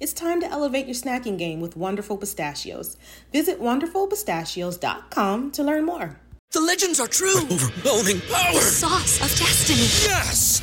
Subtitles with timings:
[0.00, 2.96] It's time to elevate your snacking game with Wonderful Pistachios.
[3.32, 6.18] Visit wonderfulpistachios.com to learn more.
[6.52, 7.36] The legends are true.
[7.36, 8.54] Overwhelming power!
[8.54, 9.80] The sauce of destiny.
[10.10, 10.62] Yes!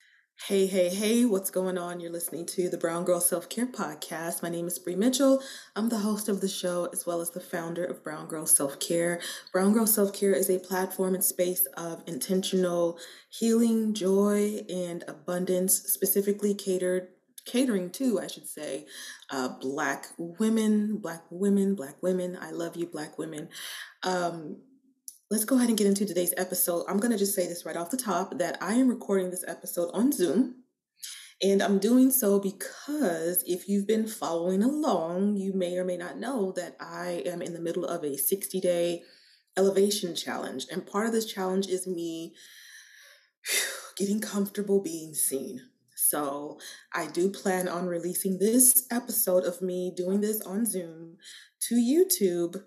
[0.47, 1.99] Hey, hey, hey, what's going on?
[1.99, 4.41] You're listening to the Brown Girl Self Care Podcast.
[4.41, 5.39] My name is Bree Mitchell.
[5.75, 8.79] I'm the host of the show as well as the founder of Brown Girl Self
[8.79, 9.21] Care.
[9.53, 12.97] Brown Girl Self Care is a platform and space of intentional
[13.29, 17.09] healing, joy, and abundance, specifically catered
[17.45, 18.87] catering to, I should say,
[19.29, 22.37] uh, black women, black women, black women.
[22.41, 23.49] I love you, black women.
[24.01, 24.57] Um,
[25.31, 26.83] let's go ahead and get into today's episode.
[26.89, 29.45] I'm going to just say this right off the top that I am recording this
[29.47, 30.55] episode on Zoom.
[31.41, 36.17] And I'm doing so because if you've been following along, you may or may not
[36.17, 39.03] know that I am in the middle of a 60 day
[39.55, 40.65] elevation challenge.
[40.69, 42.35] And part of this challenge is me
[43.97, 45.61] getting comfortable being seen.
[45.95, 46.59] So
[46.93, 51.15] I do plan on releasing this episode of me doing this on Zoom
[51.69, 52.63] to YouTube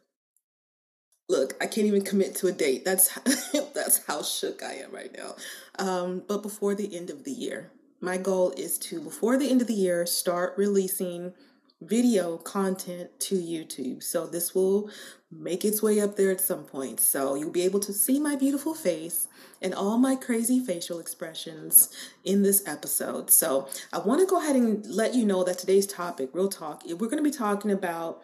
[1.28, 2.84] look, I can't even commit to a date.
[2.84, 3.18] That's
[3.74, 5.36] that's how shook I am right now.
[5.78, 7.70] Um, but before the end of the year,
[8.00, 11.32] my goal is to before the end of the year start releasing
[11.80, 14.02] video content to YouTube.
[14.02, 14.90] So this will
[15.30, 17.00] make its way up there at some point.
[17.00, 19.28] So you'll be able to see my beautiful face
[19.60, 21.92] and all my crazy facial expressions
[22.24, 23.30] in this episode.
[23.30, 26.82] So I want to go ahead and let you know that today's topic, real talk,
[26.86, 28.22] we're going to be talking about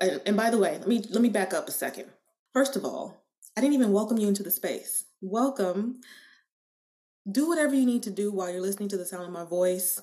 [0.00, 2.06] Uh, and by the way, let me let me back up a second.
[2.52, 3.24] First of all,
[3.56, 5.04] I didn't even welcome you into the space.
[5.20, 6.00] Welcome.
[7.30, 10.02] Do whatever you need to do while you're listening to the sound of my voice.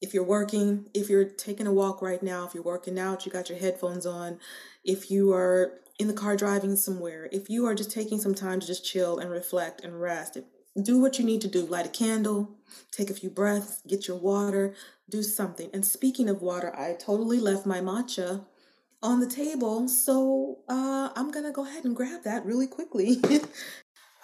[0.00, 3.32] If you're working, if you're taking a walk right now, if you're working out, you
[3.32, 4.38] got your headphones on,
[4.84, 8.60] if you are in the car driving somewhere, if you are just taking some time
[8.60, 10.36] to just chill and reflect and rest,
[10.80, 11.64] do what you need to do.
[11.64, 12.50] Light a candle,
[12.90, 14.74] take a few breaths, get your water,
[15.08, 15.70] do something.
[15.72, 18.44] And speaking of water, I totally left my matcha
[19.04, 19.86] on the table.
[19.86, 23.18] So uh, I'm going to go ahead and grab that really quickly.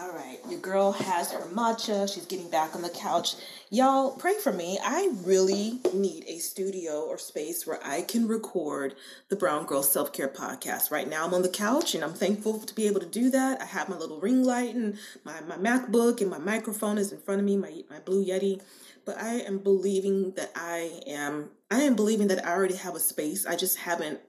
[0.00, 2.10] All right, your girl has her matcha.
[2.10, 3.34] She's getting back on the couch.
[3.68, 4.78] Y'all, pray for me.
[4.82, 8.94] I really need a studio or space where I can record
[9.28, 10.91] the Brown Girl Self Care Podcast.
[10.91, 13.60] Right now, I'm on the couch and I'm thankful to be able to do that.
[13.60, 17.20] I have my little ring light and my, my MacBook and my microphone is in
[17.20, 18.62] front of me, my, my Blue Yeti.
[19.04, 23.00] But I am believing that I am, I am believing that I already have a
[23.00, 23.44] space.
[23.44, 24.20] I just haven't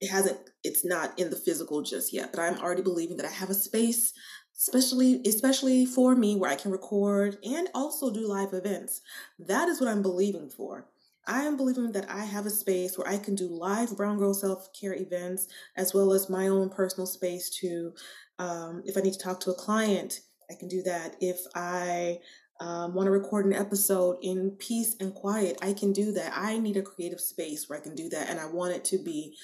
[0.00, 3.30] it hasn't it's not in the physical just yet but i'm already believing that i
[3.30, 4.12] have a space
[4.56, 9.00] especially especially for me where i can record and also do live events.
[9.38, 10.86] That is what i'm believing for.
[11.26, 14.34] I am believing that i have a space where i can do live brown girl
[14.34, 17.92] self-care events as well as my own personal space to
[18.38, 21.16] um, if i need to talk to a client i can do that.
[21.20, 22.18] If i
[22.60, 26.34] um, want to record an episode in peace and quiet, I can do that.
[26.36, 28.98] I need a creative space where I can do that, and I want it to
[28.98, 29.34] be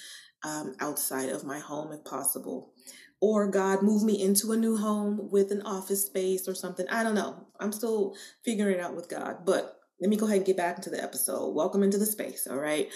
[0.43, 2.73] um, outside of my home if possible.
[3.19, 6.87] Or God move me into a new home with an office space or something.
[6.89, 7.47] I don't know.
[7.59, 9.45] I'm still figuring it out with God.
[9.45, 11.55] But let me go ahead and get back into the episode.
[11.55, 12.47] Welcome into the space.
[12.47, 12.89] All right.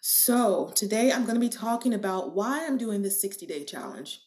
[0.00, 4.20] So today I'm going to be talking about why I'm doing this 60 day challenge.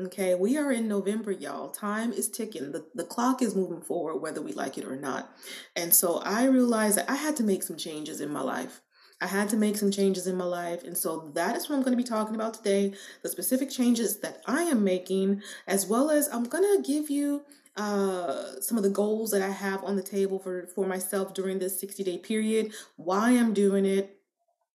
[0.00, 1.68] Okay, we are in November, y'all.
[1.68, 2.72] Time is ticking.
[2.72, 5.30] The, the clock is moving forward, whether we like it or not.
[5.76, 8.80] And so I realized that I had to make some changes in my life.
[9.22, 10.82] I had to make some changes in my life.
[10.82, 12.92] And so that is what I'm going to be talking about today
[13.22, 17.44] the specific changes that I am making, as well as I'm going to give you
[17.76, 21.60] uh, some of the goals that I have on the table for, for myself during
[21.60, 24.18] this 60 day period, why I'm doing it,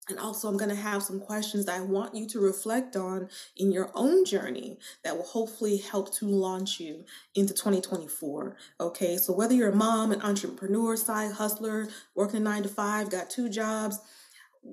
[0.08, 3.28] and also, I'm going to have some questions that I want you to reflect on
[3.56, 7.04] in your own journey that will hopefully help to launch you
[7.34, 8.56] into 2024.
[8.80, 13.10] Okay, so whether you're a mom, an entrepreneur, side hustler, working a nine to five,
[13.10, 13.98] got two jobs,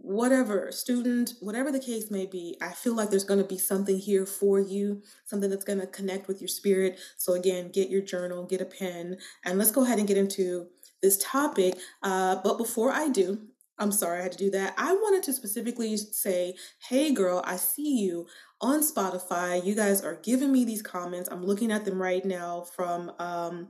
[0.02, 3.98] whatever, student, whatever the case may be, I feel like there's going to be something
[3.98, 7.00] here for you, something that's going to connect with your spirit.
[7.18, 10.68] So, again, get your journal, get a pen, and let's go ahead and get into
[11.02, 11.76] this topic.
[12.02, 13.40] Uh, but before I do,
[13.80, 14.74] I'm sorry I had to do that.
[14.78, 16.56] I wanted to specifically say,
[16.90, 18.28] hey girl, I see you
[18.62, 19.64] on Spotify.
[19.64, 21.30] You guys are giving me these comments.
[21.32, 23.70] I'm looking at them right now from um,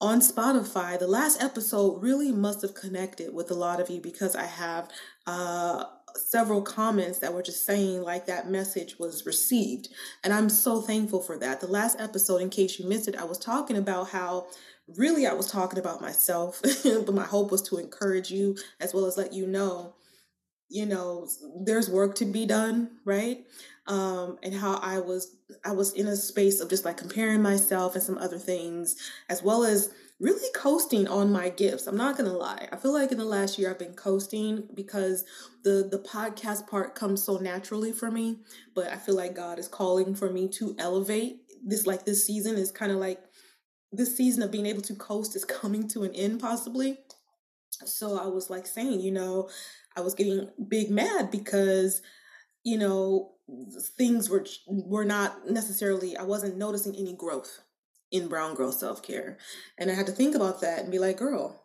[0.00, 0.98] on Spotify.
[0.98, 4.88] The last episode really must have connected with a lot of you because I have
[5.28, 5.84] uh,
[6.14, 9.88] several comments that were just saying like that message was received.
[10.24, 11.60] And I'm so thankful for that.
[11.60, 14.46] The last episode, in case you missed it, I was talking about how
[14.96, 19.04] really I was talking about myself, but my hope was to encourage you as well
[19.04, 19.96] as let you know,
[20.70, 21.28] you know,
[21.62, 23.44] there's work to be done, right?
[23.86, 27.94] Um, and how I was I was in a space of just like comparing myself
[27.94, 28.96] and some other things,
[29.28, 31.86] as well as really coasting on my gifts.
[31.86, 32.68] I'm not gonna lie.
[32.72, 35.24] I feel like in the last year I've been coasting because
[35.64, 38.38] the the podcast part comes so naturally for me.
[38.74, 41.40] But I feel like God is calling for me to elevate.
[41.64, 43.20] This like this season is kind of like
[43.92, 46.98] this season of being able to coast is coming to an end possibly
[47.84, 49.48] so i was like saying you know
[49.96, 52.02] i was getting big mad because
[52.64, 53.32] you know
[53.96, 57.60] things were were not necessarily i wasn't noticing any growth
[58.10, 59.36] in brown girl self-care
[59.78, 61.64] and i had to think about that and be like girl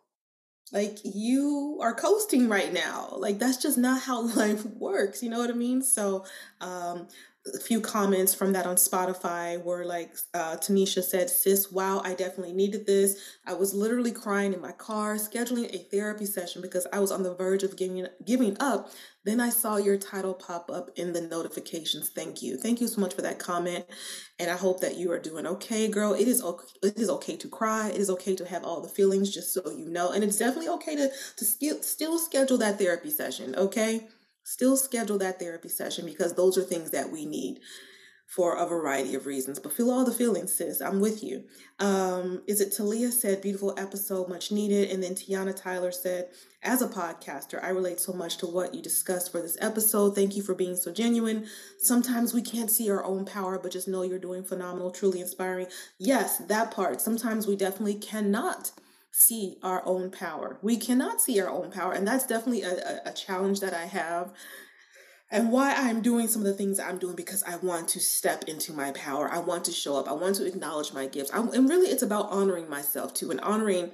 [0.72, 3.14] like you are coasting right now.
[3.16, 5.22] Like that's just not how life works.
[5.22, 5.82] You know what i mean?
[5.82, 6.24] So
[6.60, 7.08] um
[7.52, 12.14] a few comments from that on Spotify were like uh, Tanisha said, Sis, wow, I
[12.14, 13.20] definitely needed this.
[13.46, 17.22] I was literally crying in my car, scheduling a therapy session because I was on
[17.22, 18.90] the verge of giving, giving up.
[19.24, 22.08] Then I saw your title pop up in the notifications.
[22.10, 22.56] Thank you.
[22.56, 23.86] Thank you so much for that comment.
[24.38, 26.14] And I hope that you are doing okay, girl.
[26.14, 27.88] It is okay, it is okay to cry.
[27.88, 30.12] It is okay to have all the feelings, just so you know.
[30.12, 34.08] And it's definitely okay to, to still schedule that therapy session, okay?
[34.44, 37.60] Still schedule that therapy session because those are things that we need
[38.26, 39.58] for a variety of reasons.
[39.58, 40.80] But feel all the feelings, sis.
[40.80, 41.44] I'm with you.
[41.78, 44.90] Um, is it Talia said, beautiful episode, much needed.
[44.90, 46.28] And then Tiana Tyler said,
[46.62, 50.14] as a podcaster, I relate so much to what you discussed for this episode.
[50.14, 51.46] Thank you for being so genuine.
[51.78, 55.66] Sometimes we can't see our own power, but just know you're doing phenomenal, truly inspiring.
[55.98, 57.00] Yes, that part.
[57.00, 58.72] Sometimes we definitely cannot
[59.16, 60.58] see our own power.
[60.60, 61.92] We cannot see our own power.
[61.92, 64.32] And that's definitely a, a, challenge that I have
[65.30, 68.44] and why I'm doing some of the things I'm doing because I want to step
[68.48, 69.30] into my power.
[69.30, 70.08] I want to show up.
[70.08, 71.30] I want to acknowledge my gifts.
[71.32, 73.92] I'm, and really, it's about honoring myself too and honoring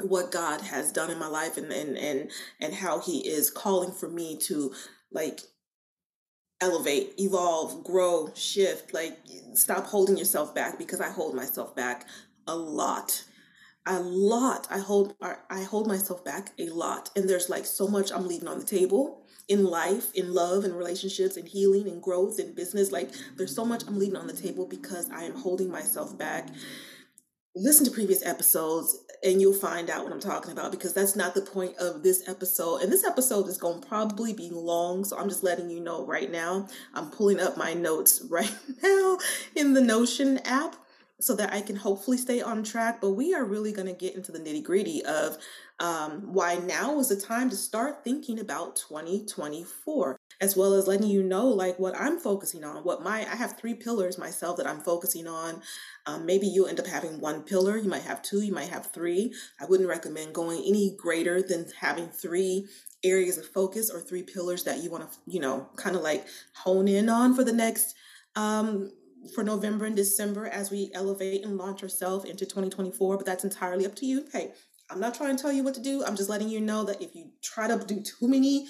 [0.00, 2.30] what God has done in my life and and and
[2.60, 4.72] and how He is calling for me to
[5.10, 5.40] like
[6.60, 8.94] elevate, evolve, grow, shift.
[8.94, 9.18] Like
[9.54, 12.06] stop holding yourself back because I hold myself back
[12.46, 13.24] a lot
[13.86, 15.14] a lot i hold
[15.50, 18.64] i hold myself back a lot and there's like so much i'm leaving on the
[18.64, 23.54] table in life in love and relationships and healing and growth and business like there's
[23.54, 26.48] so much i'm leaving on the table because i am holding myself back.
[27.54, 31.34] Listen to previous episodes and you'll find out what i'm talking about because that's not
[31.34, 35.18] the point of this episode and this episode is going to probably be long so
[35.18, 36.66] i'm just letting you know right now.
[36.94, 39.18] I'm pulling up my notes right now
[39.54, 40.76] in the notion app
[41.22, 43.00] so that I can hopefully stay on track.
[43.00, 45.38] But we are really going to get into the nitty gritty of
[45.78, 51.08] um, why now is the time to start thinking about 2024, as well as letting
[51.08, 52.84] you know like what I'm focusing on.
[52.84, 55.62] What my I have three pillars myself that I'm focusing on.
[56.06, 57.76] Um, maybe you'll end up having one pillar.
[57.76, 58.42] You might have two.
[58.42, 59.32] You might have three.
[59.60, 62.66] I wouldn't recommend going any greater than having three
[63.04, 66.24] areas of focus or three pillars that you want to you know kind of like
[66.54, 67.96] hone in on for the next
[68.36, 68.92] um
[69.34, 73.86] for November and December as we elevate and launch ourselves into 2024, but that's entirely
[73.86, 74.26] up to you.
[74.32, 74.52] Hey,
[74.90, 76.04] I'm not trying to tell you what to do.
[76.04, 78.66] I'm just letting you know that if you try to do too many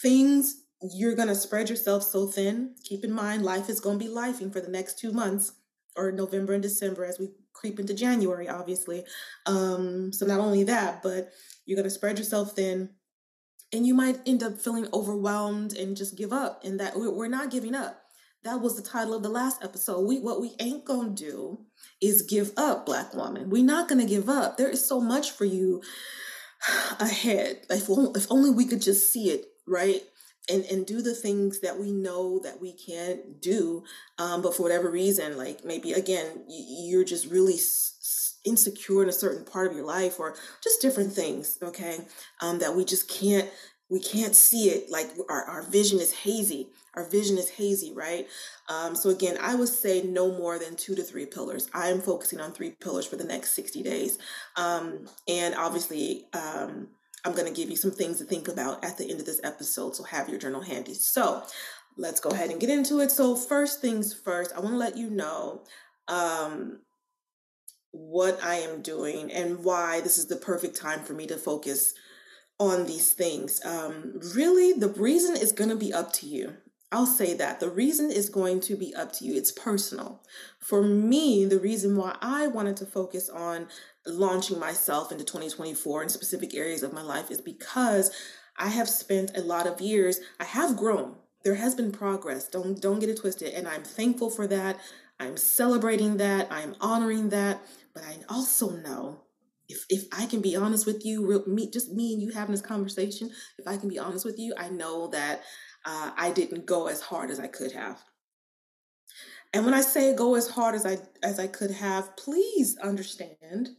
[0.00, 0.62] things,
[0.94, 2.74] you're going to spread yourself so thin.
[2.84, 5.52] Keep in mind, life is going to be lifing for the next two months
[5.96, 9.04] or November and December as we creep into January, obviously.
[9.46, 11.30] Um, so, not only that, but
[11.64, 12.90] you're going to spread yourself thin
[13.72, 16.62] and you might end up feeling overwhelmed and just give up.
[16.64, 18.01] And that we're not giving up
[18.44, 20.06] that was the title of the last episode.
[20.06, 21.60] We what we ain't gonna do
[22.00, 23.50] is give up, black woman.
[23.50, 24.56] We're not gonna give up.
[24.56, 25.82] There is so much for you
[27.00, 27.60] ahead.
[27.70, 30.02] If, if only we could just see it, right?
[30.50, 33.84] And and do the things that we know that we can't do.
[34.18, 37.58] Um, but for whatever reason, like maybe again, you're just really
[38.44, 41.98] insecure in a certain part of your life or just different things okay
[42.40, 43.48] um, that we just can't
[43.88, 48.26] we can't see it like our, our vision is hazy our vision is hazy right?
[48.68, 51.68] Um, so again i would say no more than two to three pillars.
[51.74, 54.18] I am focusing on three pillars for the next 60 days.
[54.56, 56.88] Um, and obviously um,
[57.24, 59.40] i'm going to give you some things to think about at the end of this
[59.44, 60.94] episode so have your journal handy.
[60.94, 61.42] So
[61.96, 63.10] let's go ahead and get into it.
[63.10, 65.62] So first things first i want to let you know
[66.08, 66.80] um,
[67.92, 71.94] what I am doing and why this is the perfect time for me to focus
[72.58, 73.60] on these things.
[73.64, 76.54] Um, really, the reason is going to be up to you.
[76.92, 77.58] I'll say that.
[77.58, 79.34] The reason is going to be up to you.
[79.34, 80.20] It's personal.
[80.58, 83.68] For me, the reason why I wanted to focus on
[84.06, 88.10] launching myself into 2024 in specific areas of my life is because
[88.58, 91.16] I have spent a lot of years, I have grown.
[91.44, 92.46] There has been progress.
[92.46, 94.78] Don't don't get it twisted and I'm thankful for that.
[95.18, 96.48] I'm celebrating that.
[96.50, 97.62] I'm honoring that.
[97.94, 99.22] But I also know
[99.68, 102.52] if if I can be honest with you, real, me just me and you having
[102.52, 105.42] this conversation, if I can be honest with you, I know that
[105.84, 108.02] uh, I didn't go as hard as I could have.
[109.52, 113.70] And when I say go as hard as I as I could have, please understand,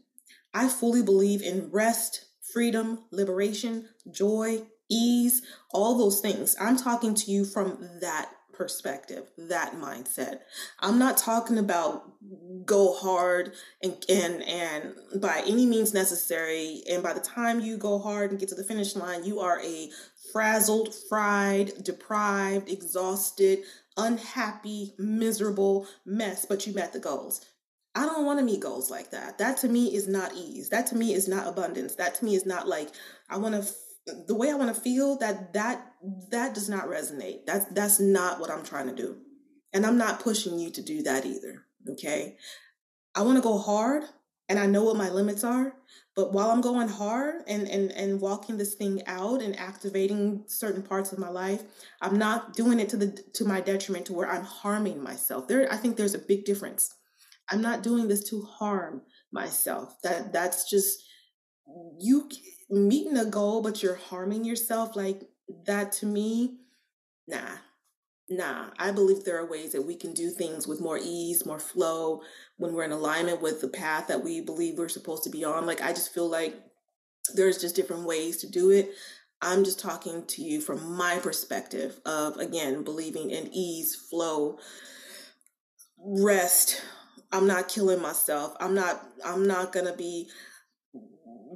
[0.53, 5.41] I fully believe in rest, freedom, liberation, joy, ease,
[5.72, 6.55] all those things.
[6.60, 10.41] I'm talking to you from that perspective, that mindset.
[10.79, 12.03] I'm not talking about
[12.65, 18.00] go hard and and and by any means necessary and by the time you go
[18.00, 19.89] hard and get to the finish line, you are a
[20.34, 23.60] frazzled, fried, deprived, exhausted,
[23.96, 27.46] unhappy, miserable mess, but you met the goals.
[27.96, 29.38] I don't want to meet goals like that.
[29.38, 30.70] That to me is not ease.
[30.70, 31.96] That to me is not abundance.
[31.96, 32.90] That to me is not like
[33.30, 33.72] I want to
[34.28, 35.94] the way I want to feel that that
[36.32, 37.46] that does not resonate.
[37.46, 39.18] That's that's not what I'm trying to do.
[39.74, 41.63] And I'm not pushing you to do that either.
[41.90, 42.38] Okay?
[43.16, 44.04] I want to go hard
[44.50, 45.74] and I know what my limits are,
[46.15, 50.84] but while I'm going hard and and and walking this thing out and activating certain
[50.84, 51.63] parts of my life,
[52.01, 55.48] I'm not doing it to the to my detriment to where I'm harming myself.
[55.48, 56.93] There I think there's a big difference.
[57.50, 59.01] I'm not doing this to harm
[59.32, 60.01] myself.
[60.03, 61.03] That that's just
[62.00, 62.29] you
[62.70, 65.24] meeting a goal, but you're harming yourself, like
[65.65, 66.58] that to me,
[67.27, 67.58] nah,
[68.38, 68.70] nah.
[68.78, 72.22] I believe there are ways that we can do things with more ease, more flow,
[72.58, 75.66] when we're in alignment with the path that we believe we're supposed to be on.
[75.66, 76.56] Like, I just feel like
[77.36, 78.92] there's just different ways to do it.
[79.42, 84.58] I'm just talking to you from my perspective of, again, believing in ease, flow,
[85.98, 86.82] rest.
[87.32, 88.56] I'm not killing myself.
[88.60, 90.30] I'm not, I'm not going to be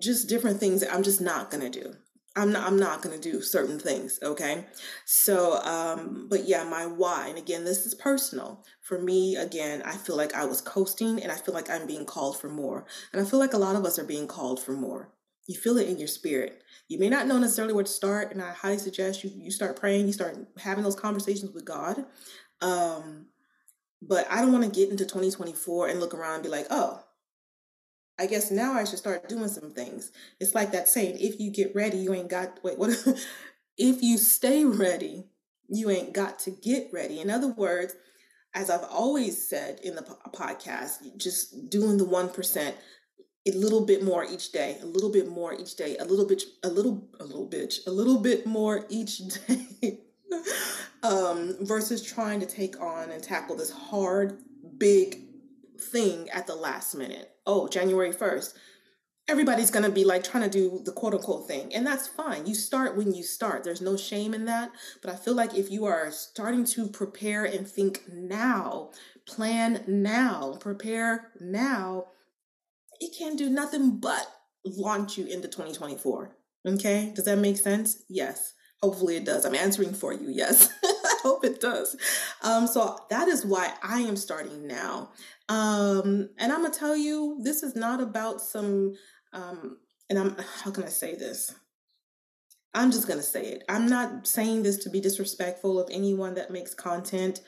[0.02, 1.94] just different things that I'm just not going to do.
[2.38, 4.65] I'm not I'm not going to do certain things, okay?
[5.06, 7.27] So um but yeah, my why.
[7.27, 8.63] And again, this is personal.
[8.82, 12.06] For me, again, I feel like I was coasting and I feel like I'm being
[12.06, 12.86] called for more.
[13.12, 15.12] And I feel like a lot of us are being called for more.
[15.48, 16.62] You feel it in your spirit.
[16.88, 19.79] You may not know necessarily where to start, and I highly suggest you you start
[19.79, 22.06] praying, you start having those conversations with God.
[22.62, 23.27] Um
[24.01, 27.01] but I don't want to get into 2024 and look around and be like, oh,
[28.20, 30.12] I guess now I should start doing some things.
[30.40, 32.90] It's like that saying, if you get ready, you ain't got, wait, what?
[33.78, 35.26] if you stay ready,
[35.70, 37.20] you ain't got to get ready.
[37.20, 37.96] In other words,
[38.54, 40.02] as I've always said in the
[40.34, 42.74] podcast, just doing the 1%,
[43.48, 46.44] a little bit more each day, a little bit more each day, a little bit,
[46.64, 50.00] a little, a little bit, a little bit more each day.
[51.04, 54.40] um, versus trying to take on and tackle this hard,
[54.78, 55.27] big
[55.80, 57.32] thing at the last minute.
[57.46, 58.54] Oh, January 1st.
[59.30, 61.74] Everybody's going to be like trying to do the quote unquote thing.
[61.74, 62.46] And that's fine.
[62.46, 63.64] You start when you start.
[63.64, 64.72] There's no shame in that.
[65.02, 68.92] But I feel like if you are starting to prepare and think now,
[69.26, 72.06] plan now, prepare now,
[73.00, 74.28] it can do nothing but
[74.66, 76.36] launch you into 2024.
[76.66, 77.12] Okay?
[77.16, 78.04] Does that make sense?
[78.10, 78.54] Yes.
[78.82, 79.46] Hopefully it does.
[79.46, 80.30] I'm answering for you.
[80.30, 80.70] Yes.
[81.18, 81.96] I hope it does.
[82.44, 85.12] Um, so that is why I am starting now.
[85.50, 88.96] Um, and I'm gonna tell you, this is not about some.
[89.34, 89.78] Um,
[90.10, 91.54] and I'm how can I say this?
[92.74, 93.64] I'm just gonna say it.
[93.70, 97.42] I'm not saying this to be disrespectful of anyone that makes content,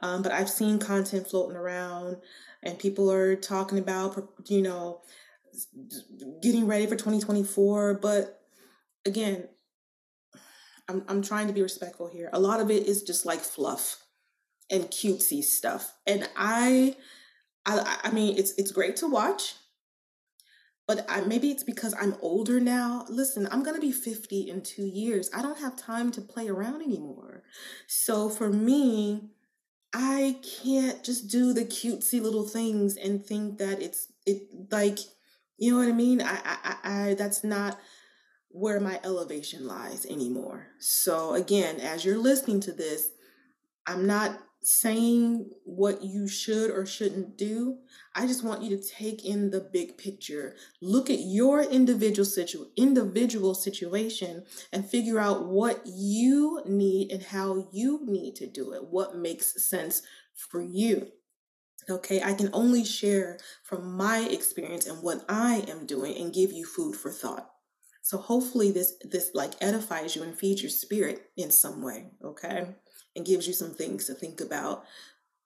[0.00, 2.16] um, but I've seen content floating around,
[2.62, 5.00] and people are talking about, you know,
[6.42, 7.94] getting ready for 2024.
[7.94, 8.40] But
[9.06, 9.48] again,
[10.88, 12.30] I'm I'm trying to be respectful here.
[12.32, 14.04] A lot of it is just like fluff
[14.70, 16.96] and cutesy stuff, and I
[17.66, 19.54] I, I mean, it's it's great to watch,
[20.86, 23.06] but I, maybe it's because I'm older now.
[23.08, 25.30] Listen, I'm gonna be 50 in two years.
[25.34, 27.42] I don't have time to play around anymore.
[27.86, 29.30] So for me,
[29.92, 34.98] I can't just do the cutesy little things and think that it's it like
[35.56, 36.20] you know what I mean?
[36.20, 37.78] I I, I that's not
[38.54, 40.68] where my elevation lies anymore.
[40.78, 43.10] So again, as you're listening to this,
[43.84, 47.78] I'm not saying what you should or shouldn't do.
[48.14, 50.54] I just want you to take in the big picture.
[50.80, 57.66] Look at your individual situ individual situation and figure out what you need and how
[57.72, 58.84] you need to do it.
[58.84, 61.08] What makes sense for you.
[61.90, 66.52] Okay, I can only share from my experience and what I am doing and give
[66.52, 67.50] you food for thought.
[68.04, 72.66] So hopefully this this like edifies you and feeds your spirit in some way, okay?
[73.16, 74.84] And gives you some things to think about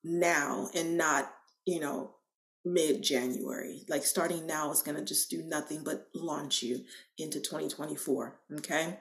[0.02, 1.32] now and not,
[1.64, 2.16] you know,
[2.64, 3.84] mid January.
[3.88, 6.84] Like starting now is going to just do nothing but launch you
[7.16, 8.98] into 2024, okay?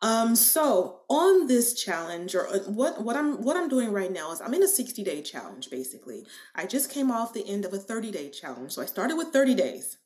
[0.00, 4.32] Um, so on this challenge, or uh, what what I'm what I'm doing right now
[4.32, 5.68] is I'm in a 60 day challenge.
[5.68, 6.24] Basically,
[6.54, 8.72] I just came off the end of a 30 day challenge.
[8.72, 9.98] So I started with 30 days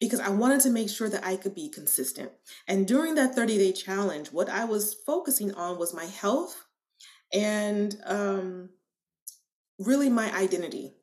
[0.00, 2.30] because I wanted to make sure that I could be consistent.
[2.66, 6.64] And during that 30 day challenge, what I was focusing on was my health
[7.32, 8.70] and um,
[9.78, 10.94] really my identity.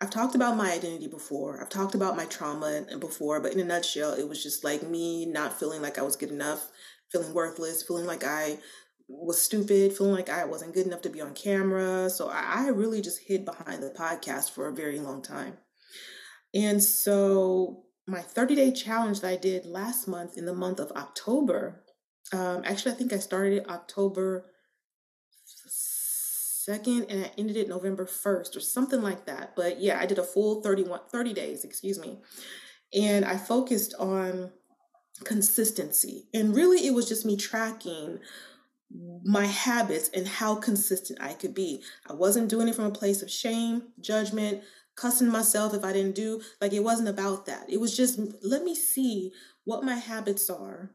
[0.00, 1.60] I've talked about my identity before.
[1.60, 5.26] I've talked about my trauma before, but in a nutshell, it was just like me
[5.26, 6.70] not feeling like I was good enough,
[7.12, 8.58] feeling worthless, feeling like I
[9.08, 12.08] was stupid, feeling like I wasn't good enough to be on camera.
[12.08, 15.58] So I, I really just hid behind the podcast for a very long time.
[16.54, 20.90] And so my 30 day challenge that I did last month in the month of
[20.92, 21.84] October,
[22.32, 24.46] um, actually, I think I started it October
[26.68, 29.54] 2nd and I ended it November 1st or something like that.
[29.56, 32.20] But yeah, I did a full 31, 30 days, excuse me.
[32.94, 34.52] And I focused on
[35.24, 36.28] consistency.
[36.32, 38.18] And really, it was just me tracking
[39.24, 41.82] my habits and how consistent I could be.
[42.08, 44.62] I wasn't doing it from a place of shame, judgment,
[45.00, 46.42] cussing myself if I didn't do.
[46.60, 47.66] Like, it wasn't about that.
[47.68, 49.32] It was just let me see
[49.64, 50.90] what my habits are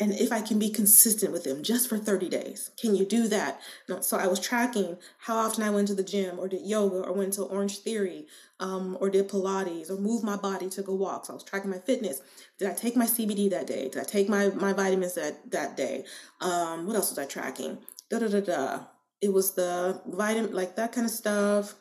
[0.00, 2.70] and if I can be consistent with them just for 30 days.
[2.80, 3.60] Can you do that?
[4.00, 7.12] So I was tracking how often I went to the gym or did yoga or
[7.12, 8.26] went to Orange Theory
[8.58, 11.26] um, or did Pilates or moved my body, took a walk.
[11.26, 12.20] So I was tracking my fitness.
[12.58, 13.88] Did I take my CBD that day?
[13.88, 16.04] Did I take my, my vitamins that, that day?
[16.40, 17.78] Um, what else was I tracking?
[18.10, 18.80] Da da da da.
[19.20, 21.76] It was the vitamin, like that kind of stuff.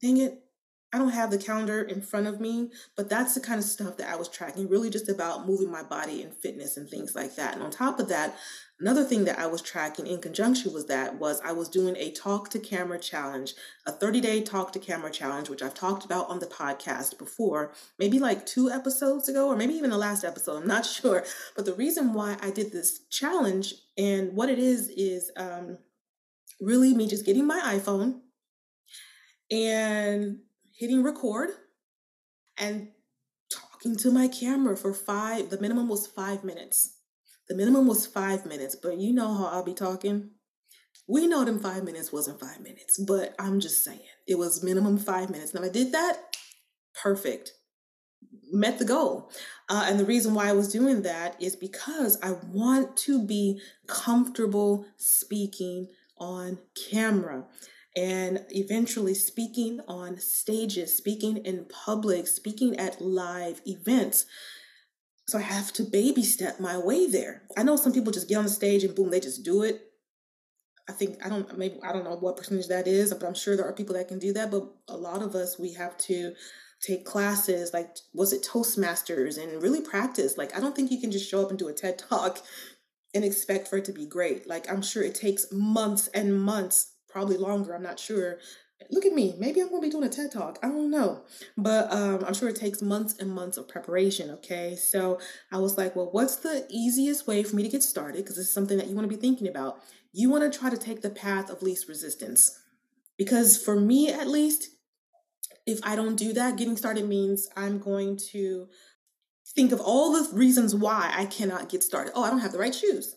[0.00, 0.44] Dang it.
[0.90, 3.98] I don't have the calendar in front of me, but that's the kind of stuff
[3.98, 7.36] that I was tracking, really just about moving my body and fitness and things like
[7.36, 7.52] that.
[7.52, 8.38] And on top of that,
[8.80, 12.10] another thing that I was tracking in conjunction with that was I was doing a
[12.12, 13.52] talk to camera challenge,
[13.86, 17.74] a 30 day talk to camera challenge, which I've talked about on the podcast before,
[17.98, 20.62] maybe like two episodes ago, or maybe even the last episode.
[20.62, 21.22] I'm not sure.
[21.54, 25.76] But the reason why I did this challenge and what it is is um,
[26.62, 28.20] really me just getting my iPhone
[29.50, 30.40] and
[30.76, 31.50] hitting record
[32.56, 32.88] and
[33.50, 36.96] talking to my camera for five, the minimum was five minutes.
[37.48, 40.30] The minimum was five minutes, but you know how I'll be talking.
[41.06, 44.98] We know them five minutes wasn't five minutes, but I'm just saying it was minimum
[44.98, 45.54] five minutes.
[45.54, 46.18] Now I did that,
[47.02, 47.52] perfect.
[48.52, 49.30] Met the goal.
[49.70, 53.60] Uh, and the reason why I was doing that is because I want to be
[53.86, 56.58] comfortable speaking on
[56.90, 57.46] camera
[57.98, 64.24] and eventually speaking on stages, speaking in public, speaking at live events.
[65.26, 67.42] So I have to baby step my way there.
[67.56, 69.82] I know some people just get on the stage and boom, they just do it.
[70.88, 73.56] I think I don't maybe I don't know what percentage that is, but I'm sure
[73.56, 74.52] there are people that can do that.
[74.52, 76.34] But a lot of us we have to
[76.80, 80.38] take classes like was it Toastmasters and really practice.
[80.38, 82.38] Like I don't think you can just show up and do a TED talk
[83.12, 84.48] and expect for it to be great.
[84.48, 87.74] Like I'm sure it takes months and months probably longer.
[87.74, 88.38] I'm not sure.
[88.92, 89.34] Look at me.
[89.38, 90.56] Maybe I'm going to be doing a TED talk.
[90.62, 91.24] I don't know.
[91.56, 94.30] But um, I'm sure it takes months and months of preparation.
[94.30, 94.76] Okay.
[94.76, 95.18] So
[95.50, 98.18] I was like, well, what's the easiest way for me to get started?
[98.18, 99.80] Because this is something that you want to be thinking about.
[100.12, 102.56] You want to try to take the path of least resistance.
[103.16, 104.68] Because for me, at least,
[105.66, 108.68] if I don't do that, getting started means I'm going to
[109.56, 112.12] think of all the reasons why I cannot get started.
[112.14, 113.16] Oh, I don't have the right shoes.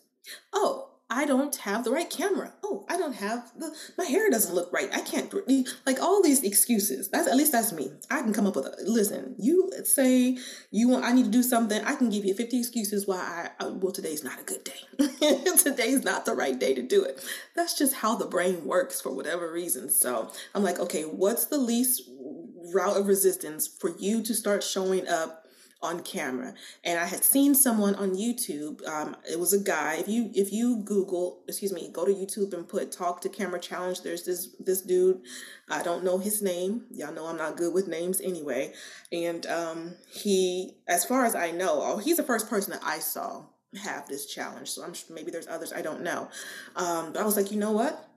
[0.51, 2.53] Oh, I don't have the right camera.
[2.63, 4.89] Oh, I don't have the my hair doesn't look right.
[4.93, 5.31] I can't
[5.85, 7.09] like all these excuses.
[7.09, 7.91] That's at least that's me.
[8.09, 9.35] I can come up with a listen.
[9.37, 10.37] You say
[10.71, 11.83] you want I need to do something.
[11.83, 15.43] I can give you 50 excuses why I, I well today's not a good day.
[15.57, 17.21] today's not the right day to do it.
[17.57, 19.89] That's just how the brain works for whatever reason.
[19.89, 22.03] So I'm like, okay, what's the least
[22.73, 25.40] route of resistance for you to start showing up
[25.81, 26.53] on camera.
[26.83, 28.87] And I had seen someone on YouTube.
[28.87, 29.95] Um, it was a guy.
[29.95, 33.59] If you if you Google, excuse me, go to YouTube and put "talk to camera
[33.59, 35.21] challenge." There's this this dude.
[35.69, 36.85] I don't know his name.
[36.91, 38.73] Y'all know I'm not good with names anyway.
[39.11, 42.99] And um, he, as far as I know, oh, he's the first person that I
[42.99, 43.45] saw
[43.83, 44.69] have this challenge.
[44.69, 46.29] So I'm sure maybe there's others I don't know.
[46.75, 48.07] Um, but I was like, you know what?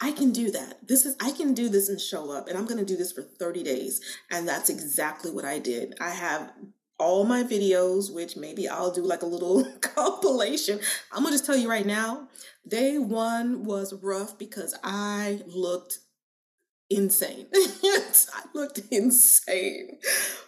[0.00, 0.86] I can do that.
[0.86, 3.12] This is I can do this and show up and I'm going to do this
[3.12, 4.00] for 30 days.
[4.30, 5.94] And that's exactly what I did.
[6.00, 6.52] I have
[6.98, 10.80] all my videos, which maybe I'll do like a little compilation.
[11.12, 12.28] I'm to just tell you right now,
[12.66, 15.98] day 1 was rough because I looked
[16.90, 17.46] insane.
[17.54, 19.98] I looked insane.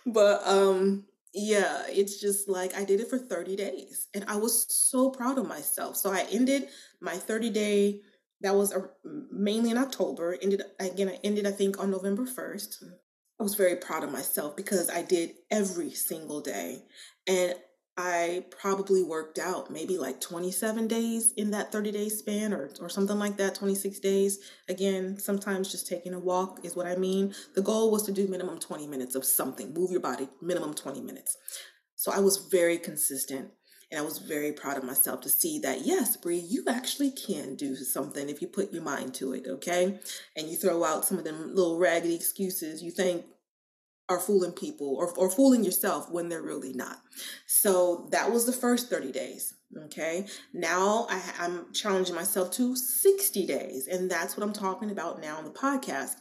[0.07, 4.67] But um yeah, it's just like I did it for 30 days and I was
[4.69, 5.97] so proud of myself.
[5.97, 6.69] So I ended
[7.01, 8.01] my 30 day
[8.41, 8.89] that was a,
[9.31, 10.37] mainly in October.
[10.41, 11.09] Ended again.
[11.09, 12.83] I ended, I think, on November first.
[13.41, 16.83] I was very proud of myself because I did every single day,
[17.27, 17.55] and
[17.97, 22.91] I probably worked out maybe like 27 days in that 30 day span or, or
[22.91, 24.39] something like that, 26 days.
[24.69, 27.35] Again, sometimes just taking a walk is what I mean.
[27.55, 31.01] The goal was to do minimum 20 minutes of something, move your body, minimum 20
[31.01, 31.37] minutes.
[31.97, 33.53] So I was very consistent.
[33.91, 37.57] And I was very proud of myself to see that, yes, Bree, you actually can
[37.57, 39.99] do something if you put your mind to it, okay?
[40.37, 43.25] And you throw out some of them little raggedy excuses you think
[44.09, 46.99] are fooling people or, or fooling yourself when they're really not.
[47.47, 49.55] So that was the first 30 days.
[49.85, 50.27] Okay.
[50.53, 53.87] Now I, I'm challenging myself to 60 days.
[53.87, 56.17] And that's what I'm talking about now on the podcast.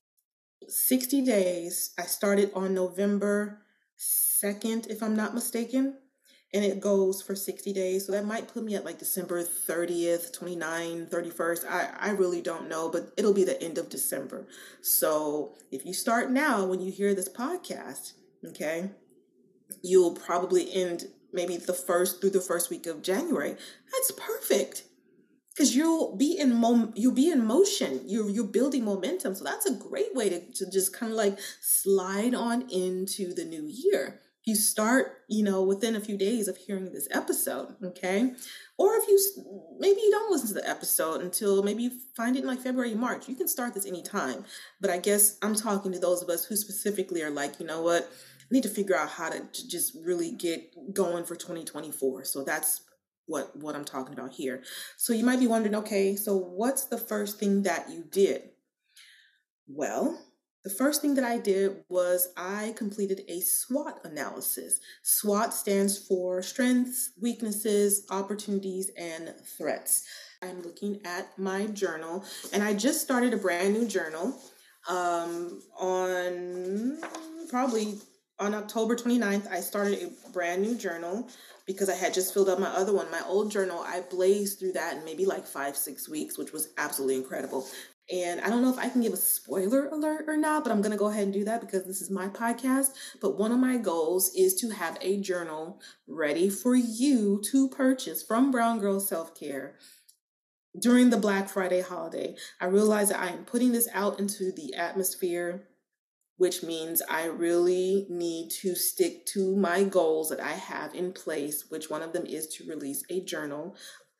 [0.67, 1.91] 60 days.
[1.97, 3.63] I started on November
[3.97, 5.95] 2nd, if I'm not mistaken
[6.53, 8.05] and it goes for 60 days.
[8.05, 11.69] So that might put me at like December 30th, 29, 31st.
[11.69, 14.47] I, I really don't know, but it'll be the end of December.
[14.81, 18.13] So if you start now when you hear this podcast,
[18.47, 18.89] okay,
[19.83, 23.55] you'll probably end maybe the first through the first week of January.
[23.91, 24.83] That's perfect.
[25.51, 28.01] Because you'll be in mom, you'll be in motion.
[28.05, 29.35] You're you're building momentum.
[29.35, 33.43] So that's a great way to, to just kind of like slide on into the
[33.43, 38.31] new year you start, you know, within a few days of hearing this episode, okay?
[38.77, 39.19] Or if you
[39.79, 42.95] maybe you don't listen to the episode until maybe you find it in like February,
[42.95, 44.43] March, you can start this anytime.
[44.81, 47.81] But I guess I'm talking to those of us who specifically are like, you know
[47.81, 52.25] what, I need to figure out how to just really get going for 2024.
[52.25, 52.81] So that's
[53.25, 54.63] what what I'm talking about here.
[54.97, 58.49] So you might be wondering, okay, so what's the first thing that you did?
[59.67, 60.19] Well,
[60.63, 64.79] the first thing that I did was I completed a SWOT analysis.
[65.03, 70.05] SWOT stands for strengths, weaknesses, opportunities, and threats.
[70.41, 74.37] I'm looking at my journal, and I just started a brand new journal
[74.89, 76.99] um, on
[77.49, 77.95] probably
[78.39, 79.51] on October 29th.
[79.51, 81.29] I started a brand new journal
[81.65, 83.11] because I had just filled out my other one.
[83.11, 86.69] My old journal, I blazed through that in maybe like five, six weeks, which was
[86.77, 87.67] absolutely incredible.
[88.11, 90.81] And I don't know if I can give a spoiler alert or not, but I'm
[90.81, 92.89] going to go ahead and do that because this is my podcast.
[93.21, 98.23] But one of my goals is to have a journal ready for you to purchase
[98.23, 99.75] from Brown Girl Self Care
[100.79, 102.35] during the Black Friday holiday.
[102.59, 105.67] I realize that I am putting this out into the atmosphere,
[106.37, 111.65] which means I really need to stick to my goals that I have in place,
[111.69, 113.75] which one of them is to release a journal.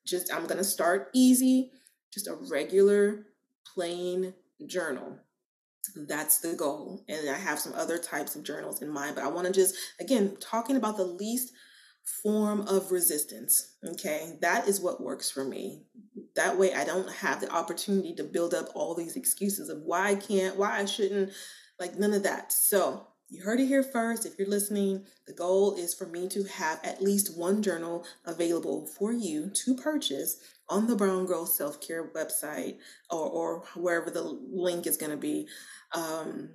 [0.06, 1.72] Just, I'm going to start easy,
[2.14, 3.26] just a regular
[3.80, 4.34] plain
[4.68, 5.18] journal.
[5.96, 7.06] That's the goal.
[7.08, 9.74] And I have some other types of journals in mind, but I want to just,
[10.02, 11.54] again, talking about the least
[12.22, 13.78] form of resistance.
[13.92, 14.38] Okay.
[14.42, 15.84] That is what works for me.
[16.36, 20.10] That way I don't have the opportunity to build up all these excuses of why
[20.10, 21.32] I can't, why I shouldn't,
[21.80, 22.52] like none of that.
[22.52, 24.26] So you heard it here first.
[24.26, 28.88] If you're listening, the goal is for me to have at least one journal available
[28.88, 30.38] for you to purchase
[30.68, 32.78] on the Brown Girl Self Care website
[33.10, 35.48] or, or wherever the link is going to be.
[35.94, 36.50] Um,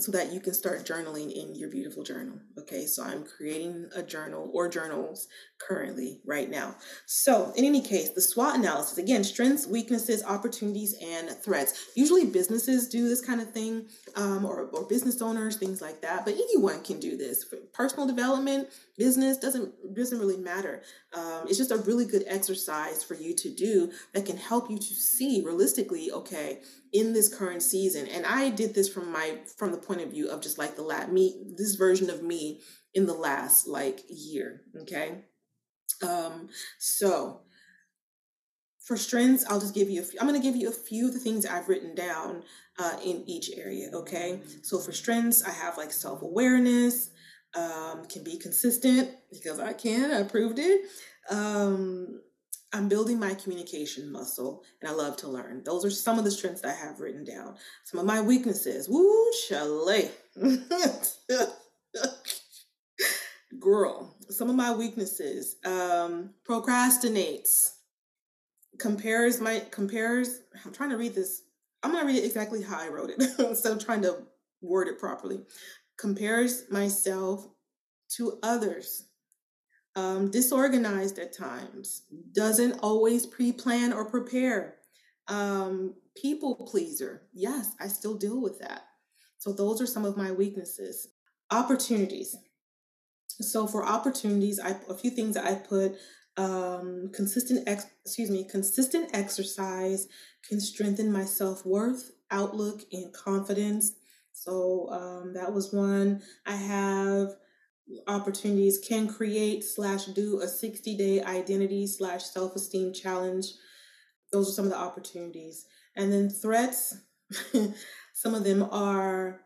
[0.00, 2.40] so that you can start journaling in your beautiful journal.
[2.58, 6.74] Okay, so I'm creating a journal or journals currently right now.
[7.06, 11.90] So, in any case, the SWOT analysis again, strengths, weaknesses, opportunities, and threats.
[11.94, 13.86] Usually, businesses do this kind of thing,
[14.16, 16.24] um, or, or business owners, things like that.
[16.24, 17.44] But anyone can do this.
[17.72, 20.82] Personal development, business doesn't doesn't really matter.
[21.12, 24.78] Um, it's just a really good exercise for you to do that can help you
[24.78, 26.10] to see realistically.
[26.12, 26.60] Okay,
[26.94, 30.30] in this current season and i did this from my from the point of view
[30.30, 32.60] of just like the last me this version of me
[32.94, 35.24] in the last like year okay
[36.04, 37.40] um so
[38.86, 41.08] for strengths i'll just give you a few i'm going to give you a few
[41.08, 42.42] of the things i've written down
[42.78, 47.10] uh, in each area okay so for strengths i have like self-awareness
[47.54, 50.10] um, can be consistent because I can.
[50.10, 50.82] I proved it.
[51.30, 52.20] Um,
[52.72, 55.62] I'm building my communication muscle and I love to learn.
[55.64, 57.56] Those are some of the strengths I have written down.
[57.84, 58.88] Some of my weaknesses.
[58.88, 60.10] Woo, chalet.
[63.60, 65.56] Girl, some of my weaknesses.
[65.64, 67.70] Um, procrastinates.
[68.78, 70.40] Compares my compares.
[70.64, 71.42] I'm trying to read this.
[71.82, 74.18] I'm gonna read it exactly how I wrote it instead of trying to
[74.60, 75.42] word it properly.
[75.96, 77.46] Compares myself
[78.16, 79.04] to others
[79.96, 84.76] um, disorganized at times, doesn't always pre plan or prepare,
[85.28, 87.22] um, people pleaser.
[87.32, 88.82] Yes, I still deal with that.
[89.38, 91.08] So, those are some of my weaknesses.
[91.50, 92.34] Opportunities.
[93.40, 95.96] So, for opportunities, I a few things that I put
[96.36, 100.08] um, consistent ex- excuse me consistent exercise
[100.48, 103.92] can strengthen my self-worth outlook and confidence.
[104.32, 106.22] So um, that was one.
[106.44, 107.28] I have
[108.08, 113.46] opportunities can create slash do a 60 day identity slash self-esteem challenge.
[114.32, 115.66] Those are some of the opportunities.
[115.96, 116.96] And then threats
[118.14, 119.40] some of them are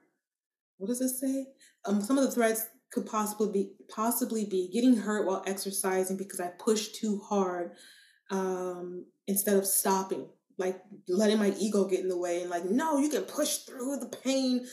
[0.78, 1.48] what does it say?
[1.84, 6.40] Um, some of the threats could possibly be possibly be getting hurt while exercising because
[6.40, 7.72] i pushed too hard
[8.30, 12.98] um, instead of stopping like letting my ego get in the way and like no
[12.98, 14.66] you can push through the pain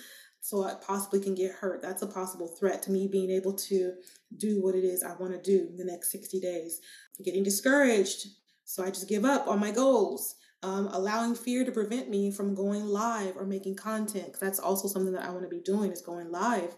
[0.46, 1.82] so I possibly can get hurt.
[1.82, 3.96] That's a possible threat to me being able to
[4.38, 6.82] do what it is I want to do in the next 60 days.
[7.24, 8.28] Getting discouraged,
[8.64, 10.36] so I just give up on my goals.
[10.62, 15.14] Um, allowing fear to prevent me from going live or making content, that's also something
[15.14, 16.78] that I want to be doing is going live.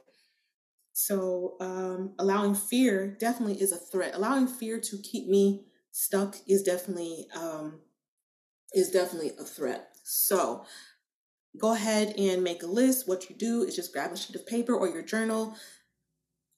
[1.00, 4.16] So um, allowing fear definitely is a threat.
[4.16, 7.82] Allowing fear to keep me stuck is definitely um,
[8.74, 9.90] is definitely a threat.
[10.02, 10.66] So
[11.56, 13.08] go ahead and make a list.
[13.08, 15.56] What you do is just grab a sheet of paper or your journal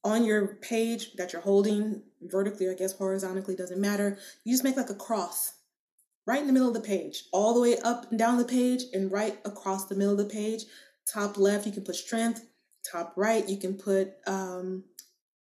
[0.06, 4.20] on your page that you're holding vertically, I guess horizontally, doesn't matter.
[4.46, 5.56] You just make like a cross
[6.26, 8.84] right in the middle of the page, all the way up and down the page,
[8.94, 10.64] and right across the middle of the page.
[11.12, 12.46] Top left, you can put strength.
[12.92, 14.84] Top right, you can put um,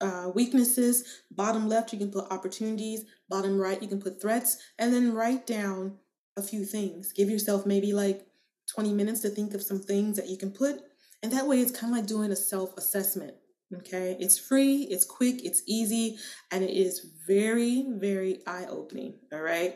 [0.02, 1.22] uh, weaknesses.
[1.32, 3.06] Bottom left, you can put opportunities.
[3.30, 4.58] Bottom right, you can put threats.
[4.78, 5.98] And then write down
[6.38, 7.14] a few things.
[7.14, 8.26] Give yourself maybe like
[8.74, 10.82] 20 minutes to think of some things that you can put.
[11.22, 13.34] And that way, it's kind of like doing a self assessment.
[13.76, 14.18] Okay.
[14.20, 16.18] It's free, it's quick, it's easy,
[16.52, 19.16] and it is very, very eye opening.
[19.32, 19.76] All right.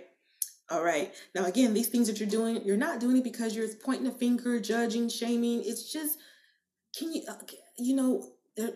[0.71, 1.13] All right.
[1.35, 4.11] Now, again, these things that you're doing, you're not doing it because you're pointing a
[4.11, 5.61] finger, judging, shaming.
[5.63, 6.17] It's just,
[6.97, 7.35] can you, uh,
[7.77, 8.27] you know,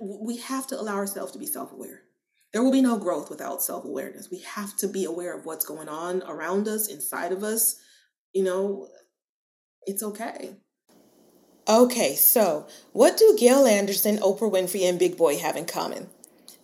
[0.01, 2.01] we have to allow ourselves to be self aware.
[2.53, 4.32] There will be no growth without self awareness.
[4.32, 7.80] We have to be aware of what's going on around us, inside of us.
[8.34, 8.88] You know,
[9.86, 10.56] it's okay.
[11.67, 16.10] Okay, so what do Gail Anderson, Oprah Winfrey, and Big Boy have in common?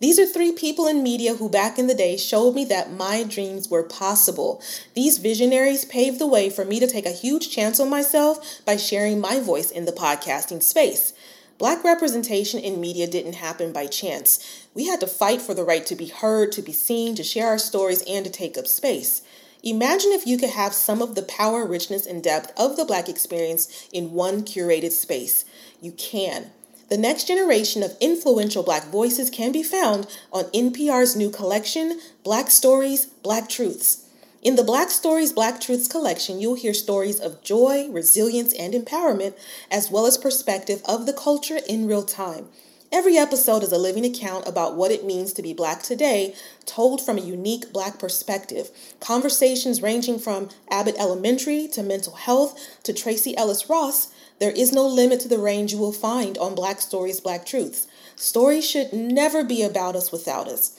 [0.00, 3.22] These are three people in media who back in the day showed me that my
[3.22, 4.62] dreams were possible.
[4.94, 8.76] These visionaries paved the way for me to take a huge chance on myself by
[8.76, 11.13] sharing my voice in the podcasting space.
[11.56, 14.66] Black representation in media didn't happen by chance.
[14.74, 17.46] We had to fight for the right to be heard, to be seen, to share
[17.46, 19.22] our stories, and to take up space.
[19.62, 23.08] Imagine if you could have some of the power, richness, and depth of the Black
[23.08, 25.44] experience in one curated space.
[25.80, 26.50] You can.
[26.90, 32.50] The next generation of influential Black voices can be found on NPR's new collection, Black
[32.50, 34.04] Stories, Black Truths.
[34.44, 39.32] In the Black Stories, Black Truths collection, you'll hear stories of joy, resilience, and empowerment,
[39.70, 42.48] as well as perspective of the culture in real time.
[42.92, 46.34] Every episode is a living account about what it means to be Black today,
[46.66, 48.70] told from a unique Black perspective.
[49.00, 54.12] Conversations ranging from Abbott Elementary to mental health to Tracee Ellis Ross.
[54.40, 57.86] There is no limit to the range you will find on Black Stories, Black Truths.
[58.14, 60.78] Stories should never be about us without us.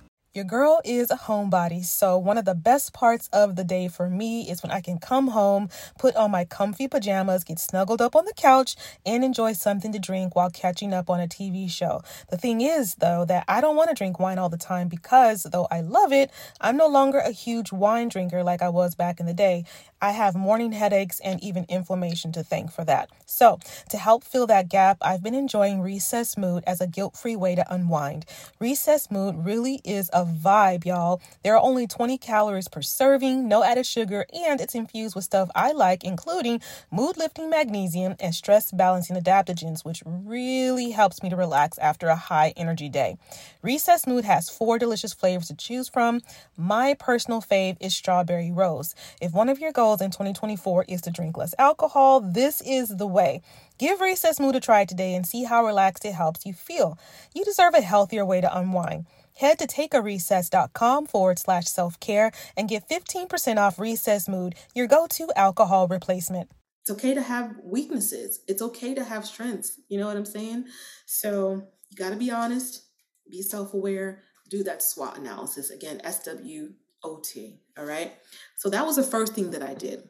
[0.33, 4.09] Your girl is a homebody, so one of the best parts of the day for
[4.09, 5.67] me is when I can come home,
[5.99, 9.99] put on my comfy pajamas, get snuggled up on the couch, and enjoy something to
[9.99, 12.01] drink while catching up on a TV show.
[12.29, 15.43] The thing is, though, that I don't want to drink wine all the time because,
[15.43, 19.19] though I love it, I'm no longer a huge wine drinker like I was back
[19.19, 19.65] in the day.
[20.01, 23.09] I have morning headaches and even inflammation to thank for that.
[23.25, 27.35] So, to help fill that gap, I've been enjoying Recess Mood as a guilt free
[27.35, 28.25] way to unwind.
[28.59, 31.21] Recess Mood really is a vibe, y'all.
[31.43, 35.49] There are only 20 calories per serving, no added sugar, and it's infused with stuff
[35.55, 41.35] I like, including mood lifting magnesium and stress balancing adaptogens, which really helps me to
[41.35, 43.17] relax after a high energy day.
[43.61, 46.21] Recess Mood has four delicious flavors to choose from.
[46.57, 48.95] My personal fave is strawberry rose.
[49.21, 53.07] If one of your goals in 2024 is to drink less alcohol, this is the
[53.07, 53.41] way.
[53.77, 56.99] Give Recess Mood a try today and see how relaxed it helps you feel.
[57.33, 59.07] You deserve a healthier way to unwind.
[59.35, 65.07] Head to takearecess.com forward slash self care and get 15% off Recess Mood, your go
[65.11, 66.51] to alcohol replacement.
[66.81, 69.79] It's okay to have weaknesses, it's okay to have strengths.
[69.87, 70.65] You know what I'm saying?
[71.05, 72.83] So you got to be honest,
[73.29, 75.69] be self aware, do that SWOT analysis.
[75.69, 77.59] Again, S W O T.
[77.77, 78.13] All right.
[78.57, 80.07] So that was the first thing that I did.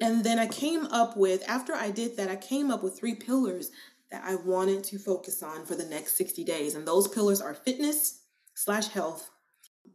[0.00, 3.14] And then I came up with, after I did that, I came up with three
[3.14, 3.70] pillars
[4.10, 6.74] that I wanted to focus on for the next 60 days.
[6.74, 8.22] And those pillars are fitness
[8.56, 9.30] slash health,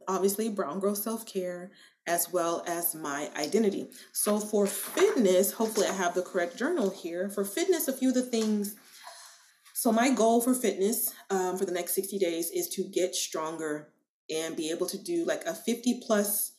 [0.08, 1.72] obviously, brown girl self care,
[2.08, 3.90] as well as my identity.
[4.14, 7.30] So for fitness, hopefully I have the correct journal here.
[7.30, 8.76] For fitness, a few of the things.
[9.74, 13.90] So my goal for fitness um, for the next 60 days is to get stronger
[14.30, 16.54] and be able to do like a 50 plus,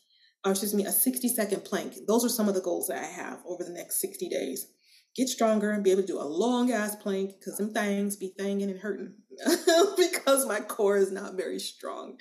[0.44, 1.94] or excuse me, a 60 second plank.
[2.06, 4.66] Those are some of the goals that I have over the next 60 days.
[5.14, 8.32] Get stronger and be able to do a long ass plank because some things be
[8.38, 9.14] thanging and hurting
[9.96, 12.16] because my core is not very strong.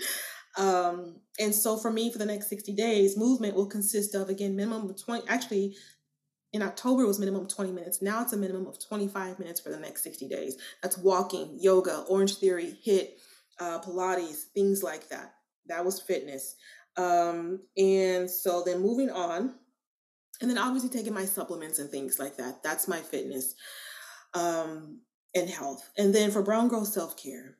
[0.57, 4.55] Um, and so for me, for the next 60 days, movement will consist of again
[4.55, 5.75] minimum of 20 actually
[6.53, 8.01] in October it was minimum 20 minutes.
[8.01, 10.57] Now it's a minimum of 25 minutes for the next 60 days.
[10.81, 13.09] That's walking, yoga, Orange Theory, HIIT,
[13.59, 15.33] uh, Pilates, things like that.
[15.67, 16.55] That was fitness.
[16.97, 19.55] Um, and so then moving on,
[20.41, 22.63] and then obviously taking my supplements and things like that.
[22.63, 23.55] That's my fitness
[24.33, 25.01] um,
[25.35, 25.89] and health.
[25.97, 27.57] And then for Brown Girl Self Care,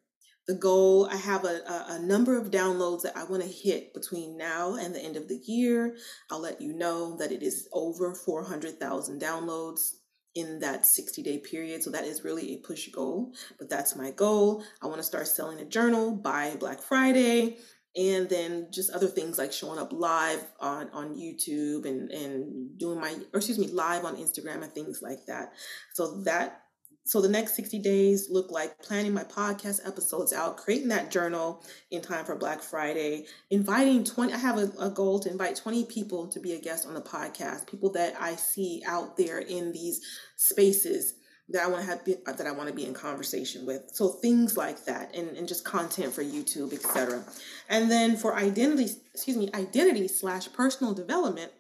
[0.48, 3.94] the goal I have a, a, a number of downloads that I want to hit
[3.94, 5.96] between now and the end of the year.
[6.30, 9.92] I'll let you know that it is over 400,000 downloads
[10.34, 11.84] in that 60 day period.
[11.84, 14.64] So that is really a push goal, but that's my goal.
[14.82, 17.58] I want to start selling a journal by Black Friday
[17.96, 23.00] and then just other things like showing up live on on YouTube and and doing
[23.00, 25.54] my or excuse me live on Instagram and things like that.
[25.94, 26.62] So that
[27.04, 31.64] so the next 60 days look like planning my podcast episodes out, creating that journal
[31.90, 35.86] in time for Black Friday, inviting 20 I have a, a goal to invite 20
[35.86, 39.72] people to be a guest on the podcast, people that I see out there in
[39.72, 40.00] these
[40.38, 41.16] spaces
[41.52, 43.90] that I want to have be, that I want to be in conversation with.
[43.94, 47.24] So things like that and, and just content for YouTube, etc.
[47.70, 51.52] And then for identity, excuse me, identity slash personal development,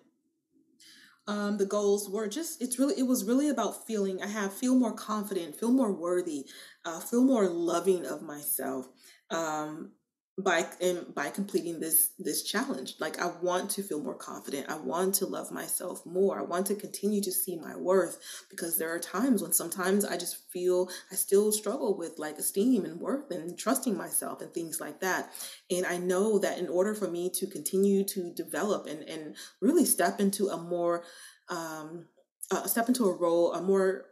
[1.27, 4.75] um, the goals were just it's really it was really about feeling I have feel
[4.75, 6.45] more confident, feel more worthy,
[6.83, 8.87] uh, feel more loving of myself.
[9.29, 9.91] Um,
[10.37, 12.95] by and by completing this this challenge.
[12.99, 14.69] Like i want to feel more confident.
[14.69, 16.39] I want to love myself more.
[16.39, 20.17] I want to continue to see my worth because there are times when sometimes i
[20.17, 24.79] just feel i still struggle with like esteem and worth and trusting myself and things
[24.79, 25.31] like that.
[25.69, 29.85] And i know that in order for me to continue to develop and and really
[29.85, 31.03] step into a more
[31.49, 32.05] um
[32.51, 34.05] uh, step into a role a more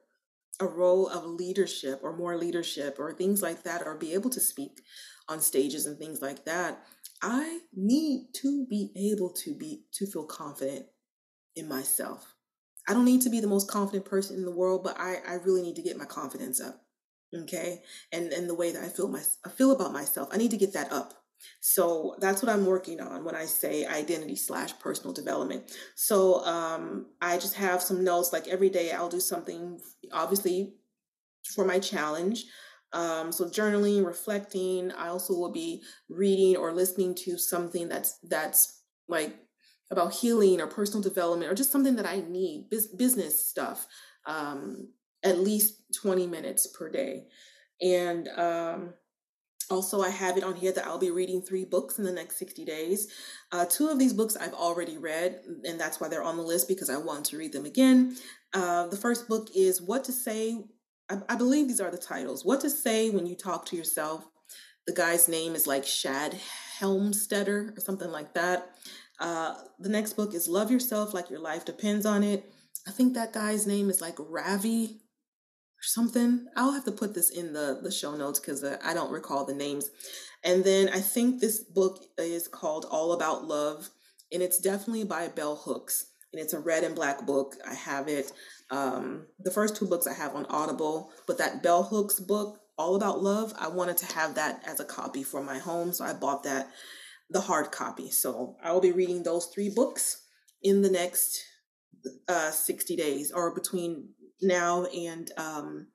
[0.60, 4.42] a role of leadership or more leadership or things like that or be able to
[4.42, 4.82] speak
[5.30, 6.84] on stages and things like that,
[7.22, 10.86] I need to be able to be to feel confident
[11.56, 12.36] in myself.
[12.88, 15.36] I don't need to be the most confident person in the world, but I, I
[15.36, 16.82] really need to get my confidence up.
[17.44, 17.84] Okay.
[18.12, 20.30] And and the way that I feel my I feel about myself.
[20.32, 21.14] I need to get that up.
[21.62, 25.72] So that's what I'm working on when I say identity slash personal development.
[25.96, 29.80] So um, I just have some notes like every day I'll do something
[30.12, 30.74] obviously
[31.56, 32.46] for my challenge.
[32.92, 34.92] Um, so journaling, reflecting.
[34.92, 39.36] I also will be reading or listening to something that's that's like
[39.92, 43.88] about healing or personal development or just something that I need, business stuff.
[44.26, 44.90] Um,
[45.24, 47.26] at least 20 minutes per day.
[47.82, 48.94] And um,
[49.70, 52.38] also, I have it on here that I'll be reading three books in the next
[52.38, 53.08] 60 days.
[53.52, 56.68] Uh, two of these books I've already read, and that's why they're on the list
[56.68, 58.18] because I want to read them again.
[58.54, 60.64] Uh, the first book is What to Say.
[61.10, 64.26] I, I believe these are the titles What to Say When You Talk to Yourself.
[64.88, 66.38] The guy's name is like Shad
[66.80, 68.70] Helmstetter or something like that.
[69.20, 72.52] Uh, the next book is Love Yourself Like Your Life Depends on It.
[72.88, 75.02] I think that guy's name is like Ravi
[75.80, 76.48] or something.
[76.56, 79.46] I'll have to put this in the, the show notes because uh, I don't recall
[79.46, 79.90] the names.
[80.44, 83.90] And then I think this book is called All About Love,
[84.32, 86.06] and it's definitely by Bell Hooks.
[86.32, 87.56] And it's a red and black book.
[87.68, 88.32] I have it.
[88.70, 92.96] Um, the first two books I have on Audible, but that Bell Hooks book, All
[92.96, 95.92] About Love, I wanted to have that as a copy for my home.
[95.92, 96.70] So I bought that,
[97.30, 98.12] the hard copy.
[98.12, 100.24] So I will be reading those three books
[100.62, 101.44] in the next
[102.28, 104.10] uh, 60 days or between
[104.42, 105.88] now and um,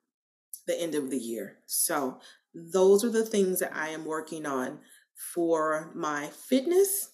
[0.67, 1.59] the end of the year.
[1.67, 2.21] So
[2.55, 4.81] those are the things that I am working on
[5.35, 7.11] for my fitness,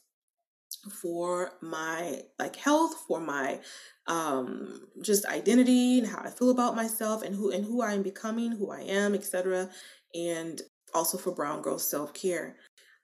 [0.89, 3.61] for my like health, for my
[4.07, 8.03] um just identity and how I feel about myself and who and who I am
[8.03, 9.71] becoming, who I am, etc.
[10.15, 10.61] And
[10.95, 12.57] also for brown girl self-care.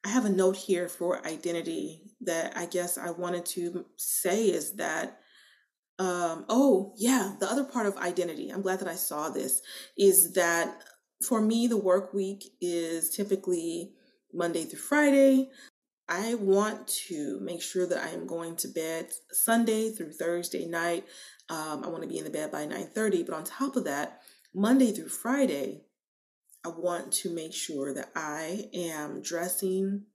[0.04, 4.72] I have a note here for identity that I guess I wanted to say is
[4.76, 5.18] that
[5.98, 9.62] um, oh, yeah, the other part of identity, I'm glad that I saw this,
[9.96, 10.82] is that
[11.26, 13.92] for me, the work week is typically
[14.32, 15.48] Monday through Friday.
[16.08, 21.04] I want to make sure that I am going to bed Sunday through Thursday night.
[21.48, 24.22] Um, I want to be in the bed by 9:30, but on top of that,
[24.54, 25.82] Monday through Friday,
[26.64, 30.06] I want to make sure that I am dressing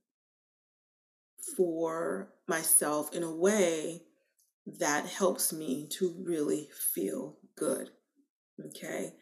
[1.55, 4.03] for myself in a way
[4.65, 7.89] that helps me to really feel good.
[8.67, 9.13] Okay.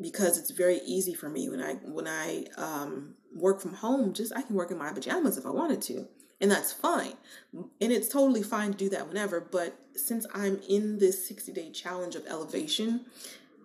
[0.00, 4.32] Because it's very easy for me when I when I um, work from home, just
[4.34, 6.08] I can work in my pajamas if I wanted to,
[6.40, 7.14] and that's fine.
[7.52, 9.40] And it's totally fine to do that whenever.
[9.40, 13.06] But since I'm in this 60 day challenge of elevation,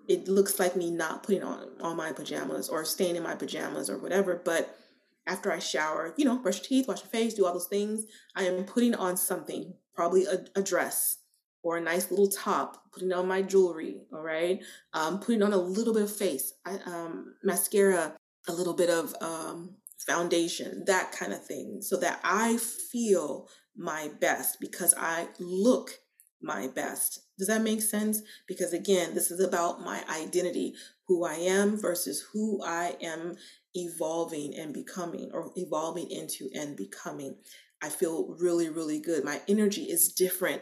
[0.07, 3.89] it looks like me not putting on all my pajamas or staying in my pajamas
[3.89, 4.41] or whatever.
[4.43, 4.75] But
[5.27, 8.05] after I shower, you know, brush your teeth, wash your face, do all those things,
[8.35, 11.17] I am putting on something probably a, a dress
[11.61, 14.61] or a nice little top, putting on my jewelry, all right,
[14.93, 18.15] um, putting on a little bit of face, I, um, mascara,
[18.49, 19.75] a little bit of um,
[20.05, 23.47] foundation, that kind of thing, so that I feel
[23.77, 25.91] my best because I look
[26.41, 27.21] my best.
[27.37, 28.21] Does that make sense?
[28.47, 30.73] Because again, this is about my identity,
[31.07, 33.35] who I am versus who I am
[33.73, 37.35] evolving and becoming or evolving into and becoming.
[37.81, 39.23] I feel really, really good.
[39.23, 40.61] My energy is different.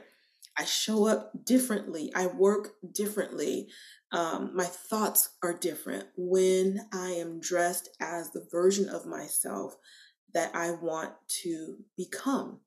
[0.58, 2.12] I show up differently.
[2.16, 3.70] I work differently.
[4.12, 9.76] Um, my thoughts are different when I am dressed as the version of myself
[10.34, 12.62] that I want to become,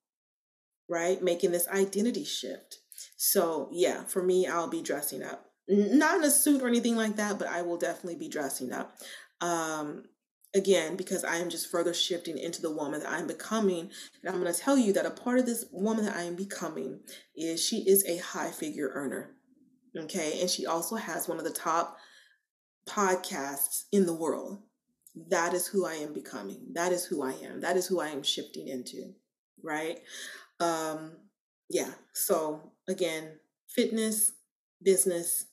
[0.89, 1.23] right?
[1.23, 2.79] Making this identity shift.
[3.17, 5.47] So, yeah, for me, I'll be dressing up.
[5.69, 8.97] Not in a suit or anything like that, but I will definitely be dressing up.
[9.41, 10.05] Um,
[10.55, 13.91] again because I am just further shifting into the woman that I'm becoming.
[14.23, 16.37] And I'm going to tell you that a part of this woman that I am
[16.37, 17.01] becoming
[17.37, 19.31] is she is a high figure earner.
[19.97, 20.41] Okay.
[20.41, 21.97] And she also has one of the top
[22.89, 24.63] podcasts in the world.
[25.29, 26.67] That is who I am becoming.
[26.73, 27.61] That is who I am.
[27.61, 29.15] That is who I am shifting into.
[29.63, 30.01] Right.
[30.61, 31.13] Um,
[31.69, 31.91] yeah.
[32.13, 33.39] So again,
[33.69, 34.33] fitness,
[34.83, 35.47] business,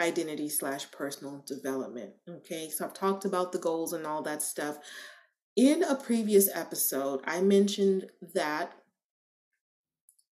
[0.00, 2.12] identity slash personal development.
[2.28, 4.78] Okay, so I've talked about the goals and all that stuff.
[5.56, 8.72] In a previous episode, I mentioned that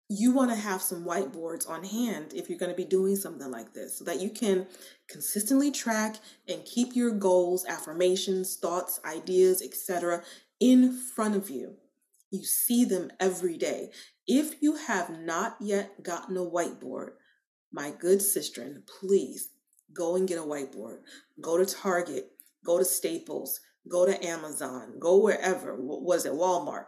[0.09, 3.49] you want to have some whiteboards on hand if you're going to be doing something
[3.49, 4.67] like this so that you can
[5.09, 10.23] consistently track and keep your goals, affirmations, thoughts, ideas, etc.
[10.59, 11.75] in front of you.
[12.31, 13.91] You see them every day.
[14.27, 17.11] If you have not yet gotten a whiteboard,
[17.71, 19.49] my good sister, please
[19.95, 20.99] Go and get a whiteboard.
[21.41, 22.31] Go to Target.
[22.65, 23.61] Go to Staples.
[23.89, 24.99] Go to Amazon.
[24.99, 25.75] Go wherever.
[25.79, 26.87] Was it Walmart?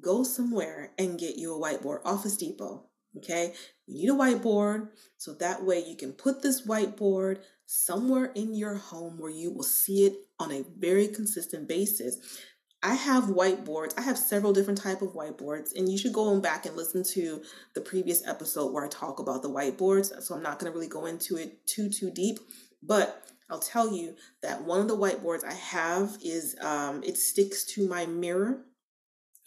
[0.00, 2.00] Go somewhere and get you a whiteboard.
[2.04, 2.84] Office Depot.
[3.16, 3.54] Okay.
[3.86, 8.74] You need a whiteboard so that way you can put this whiteboard somewhere in your
[8.74, 12.38] home where you will see it on a very consistent basis.
[12.82, 13.94] I have whiteboards.
[13.98, 17.42] I have several different type of whiteboards, and you should go back and listen to
[17.74, 20.22] the previous episode where I talk about the whiteboards.
[20.22, 22.38] So I'm not going to really go into it too too deep,
[22.80, 27.64] but I'll tell you that one of the whiteboards I have is um, it sticks
[27.64, 28.64] to my mirror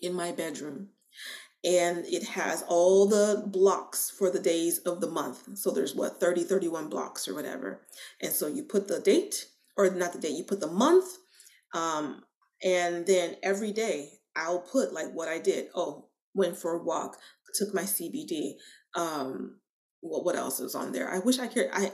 [0.01, 0.89] in my bedroom,
[1.63, 5.57] and it has all the blocks for the days of the month.
[5.57, 7.81] So there's what 30, 31 blocks or whatever,
[8.21, 9.47] and so you put the date
[9.77, 11.05] or not the date, you put the month,
[11.73, 12.23] um,
[12.63, 15.67] and then every day I'll put like what I did.
[15.75, 17.17] Oh, went for a walk,
[17.53, 18.53] took my CBD.
[18.95, 19.57] Um,
[20.01, 21.09] what what else was on there?
[21.09, 21.69] I wish I could.
[21.71, 21.91] I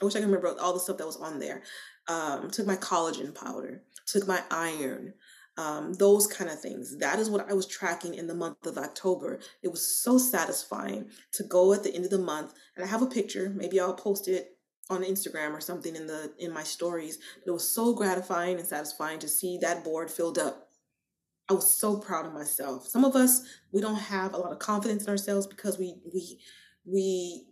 [0.00, 1.62] I wish I could remember all the stuff that was on there.
[2.08, 5.14] Um, took my collagen powder, took my iron,
[5.60, 6.96] um, those kind of things.
[6.98, 9.40] That is what I was tracking in the month of October.
[9.62, 13.02] It was so satisfying to go at the end of the month, and I have
[13.02, 13.52] a picture.
[13.54, 14.56] Maybe I'll post it
[14.88, 17.18] on Instagram or something in the in my stories.
[17.38, 20.68] But it was so gratifying and satisfying to see that board filled up.
[21.50, 22.86] I was so proud of myself.
[22.86, 26.38] Some of us we don't have a lot of confidence in ourselves because we we
[26.86, 27.44] we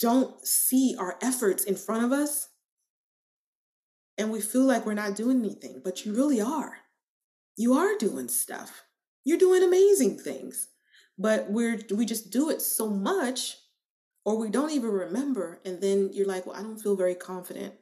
[0.00, 2.48] don't see our efforts in front of us
[4.18, 6.81] and we feel like we're not doing anything, but you really are.
[7.56, 8.84] You are doing stuff.
[9.24, 10.68] You're doing amazing things.
[11.18, 13.58] But we're we just do it so much
[14.24, 17.74] or we don't even remember and then you're like, "Well, I don't feel very confident."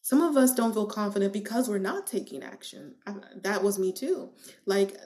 [0.00, 2.94] Some of us don't feel confident because we're not taking action.
[3.06, 4.30] I, that was me too.
[4.64, 4.96] Like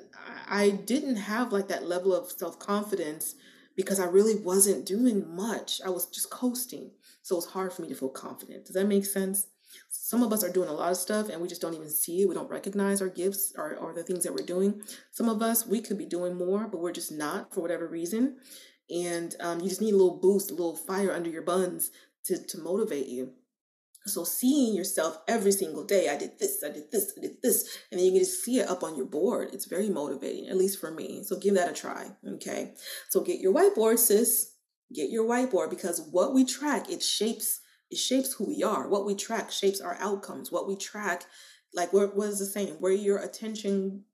[0.49, 3.35] I didn't have like that level of self-confidence
[3.75, 5.81] because I really wasn't doing much.
[5.85, 6.93] I was just coasting.
[7.23, 8.67] So it's hard for me to feel confident.
[8.67, 9.47] Does that make sense?
[9.89, 12.23] Some of us are doing a lot of stuff and we just don't even see
[12.23, 12.29] it.
[12.29, 14.83] We don't recognize our gifts or, or the things that we're doing.
[15.11, 18.37] Some of us, we could be doing more, but we're just not for whatever reason.
[18.91, 21.91] And um, you just need a little boost, a little fire under your buns
[22.27, 23.33] to, to motivate you.
[24.05, 27.79] So seeing yourself every single day, I did this, I did this, I did this,
[27.91, 29.51] and then you can just see it up on your board.
[29.53, 31.23] It's very motivating, at least for me.
[31.23, 32.11] So give that a try.
[32.35, 32.75] Okay.
[33.11, 34.55] So get your whiteboard, sis.
[34.93, 37.61] Get your whiteboard because what we track, it shapes,
[37.93, 38.89] it shapes who we are.
[38.89, 40.51] What we track shapes our outcomes.
[40.51, 41.27] What we track,
[41.75, 42.77] like what, was the saying?
[42.81, 44.05] Where your attention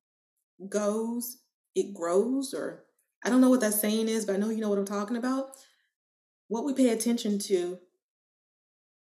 [0.69, 1.39] goes,
[1.77, 2.85] it grows, or
[3.25, 5.17] I don't know what that saying is, but I know you know what I'm talking
[5.17, 5.51] about.
[6.49, 7.79] What we pay attention to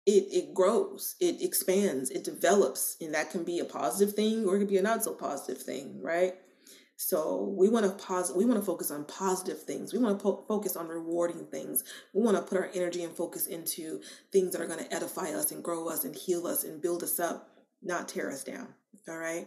[0.04, 4.56] it it grows, it expands, it develops, and that can be a positive thing or
[4.56, 6.34] it can be a not so positive thing, right?
[6.96, 8.32] So we want to pause.
[8.34, 9.92] We want to focus on positive things.
[9.92, 11.84] We want to po- focus on rewarding things.
[12.14, 14.00] We want to put our energy and focus into
[14.32, 17.02] things that are going to edify us and grow us and heal us and build
[17.02, 17.50] us up,
[17.82, 18.68] not tear us down.
[19.08, 19.46] All right,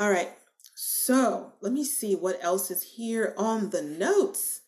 [0.00, 0.30] all right.
[0.74, 4.62] So let me see what else is here on the notes.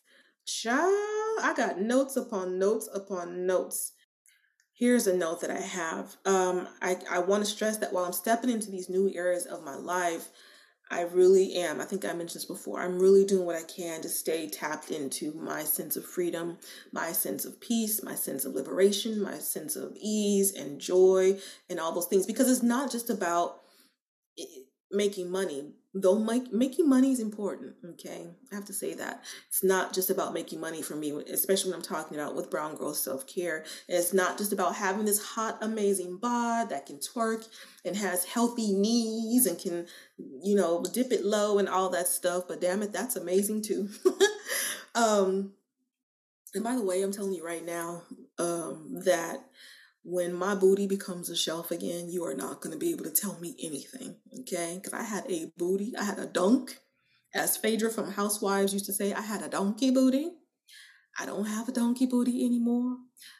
[0.45, 0.93] Child,
[1.41, 3.91] I got notes upon notes upon notes
[4.77, 6.15] here's a note that I have.
[6.25, 9.63] Um, I, I want to stress that while I'm stepping into these new areas of
[9.63, 10.29] my life,
[10.89, 11.81] I really am.
[11.81, 12.79] I think I mentioned this before.
[12.79, 16.57] I'm really doing what I can to stay tapped into my sense of freedom,
[16.91, 21.79] my sense of peace, my sense of liberation, my sense of ease and joy, and
[21.79, 22.25] all those things.
[22.25, 23.61] Because it's not just about
[24.91, 28.27] making money, though make, making money is important okay?
[28.51, 29.23] I have to say that.
[29.47, 32.75] It's not just about making money for me especially when i'm talking about with brown
[32.75, 33.65] girl self-care.
[33.87, 37.47] It's not just about having this hot amazing bod that can twerk
[37.85, 42.43] and has healthy knees and can you know dip it low and all that stuff
[42.47, 43.89] but damn it that's amazing too.
[44.95, 45.51] Um
[46.55, 48.01] and by the way i'm telling you right now
[48.39, 49.37] um that
[50.09, 53.11] when my booty becomes a shelf again, you are not going to be able to
[53.11, 54.79] tell me anything, okay?
[54.81, 56.79] Because I had a booty, I had a dunk.
[57.35, 60.31] As Phaedra from Housewives used to say, I had a donkey booty.
[61.19, 62.95] I don't have a donkey booty anymore,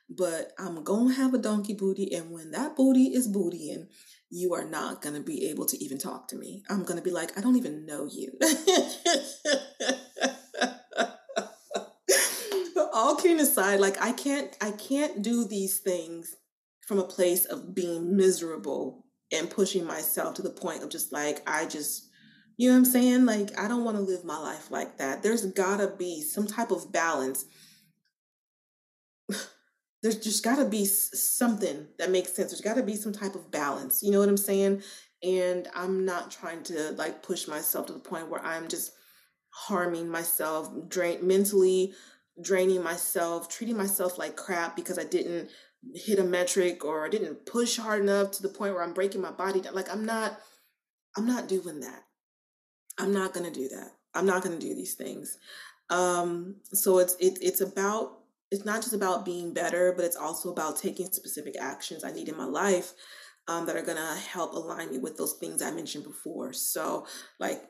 [0.10, 2.14] but I'm going to have a donkey booty.
[2.14, 3.88] And when that booty is bootying,
[4.30, 6.64] you are not going to be able to even talk to me.
[6.70, 8.38] I'm going to be like, I don't even know you.
[12.94, 16.36] all kidding aside, like I can't, I can't do these things
[16.88, 21.44] from a place of being miserable and pushing myself to the point of just like,
[21.46, 22.08] I just,
[22.56, 23.26] you know what I'm saying?
[23.26, 25.22] Like, I don't want to live my life like that.
[25.22, 27.46] There's gotta be some type of balance.
[30.02, 32.52] There's just gotta be something that makes sense.
[32.52, 34.02] There's gotta be some type of balance.
[34.02, 34.82] You know what I'm saying?
[35.22, 38.94] And I'm not trying to like push myself to the point where I'm just
[39.50, 41.94] harming myself, drain mentally
[42.42, 45.50] draining myself, treating myself like crap because I didn't
[45.96, 49.22] hit a metric or I didn't push hard enough to the point where I'm breaking
[49.22, 49.76] my body down.
[49.76, 50.40] Like I'm not,
[51.16, 52.04] I'm not doing that.
[52.98, 53.92] I'm not gonna do that.
[54.14, 55.38] I'm not gonna do these things.
[55.90, 58.20] Um, so it's it, it's about
[58.52, 62.30] it's not just about being better, but it's also about taking specific actions I need
[62.30, 62.94] in my life
[63.48, 66.54] um, that are gonna help align me with those things I mentioned before.
[66.54, 67.06] So
[67.40, 67.62] like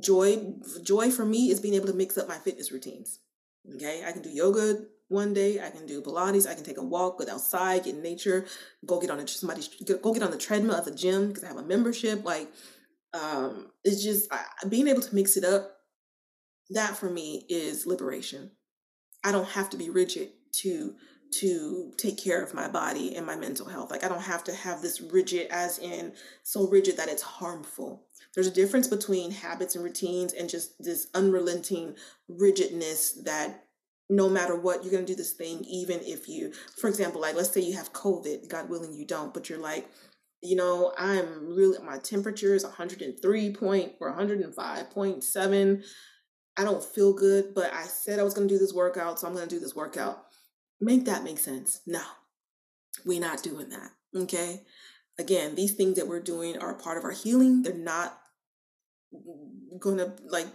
[0.00, 3.20] joy joy for me is being able to mix up my fitness routines.
[3.74, 5.60] Okay, I can do yoga one day.
[5.60, 6.48] I can do Pilates.
[6.48, 8.46] I can take a walk, go outside, get in nature,
[8.86, 9.62] go get on a somebody
[10.02, 12.24] go get on the treadmill at the gym because I have a membership.
[12.24, 12.50] Like,
[13.12, 15.76] um, it's just I, being able to mix it up.
[16.70, 18.52] That for me is liberation.
[19.24, 20.94] I don't have to be rigid to
[21.32, 23.90] to take care of my body and my mental health.
[23.90, 28.06] Like I don't have to have this rigid as in so rigid that it's harmful.
[28.34, 31.96] There's a difference between habits and routines and just this unrelenting
[32.28, 33.64] rigidness that
[34.10, 37.36] no matter what, you're going to do this thing, even if you, for example, like
[37.36, 39.88] let's say you have COVID, God willing, you don't, but you're like,
[40.42, 45.84] you know, I'm really, my temperature is 103 point or 105.7.
[46.56, 49.28] I don't feel good, but I said I was going to do this workout, so
[49.28, 50.24] I'm going to do this workout.
[50.80, 51.80] Make that make sense.
[51.86, 52.02] No,
[53.04, 53.90] we're not doing that.
[54.16, 54.62] Okay.
[55.18, 57.62] Again, these things that we're doing are part of our healing.
[57.62, 58.18] They're not
[59.14, 60.46] mm, going to like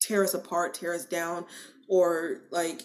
[0.00, 1.44] tear us apart, tear us down,
[1.90, 2.82] or like,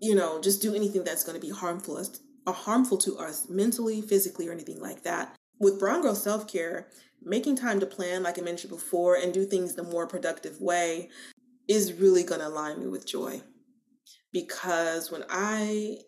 [0.00, 3.48] you know, just do anything that's going to be harmful us, uh, harmful to us
[3.50, 5.34] mentally, physically, or anything like that.
[5.58, 6.88] With Brown Girl Self Care,
[7.20, 11.10] making time to plan, like I mentioned before, and do things the more productive way
[11.66, 13.42] is really going to align me with joy
[14.34, 15.98] because when I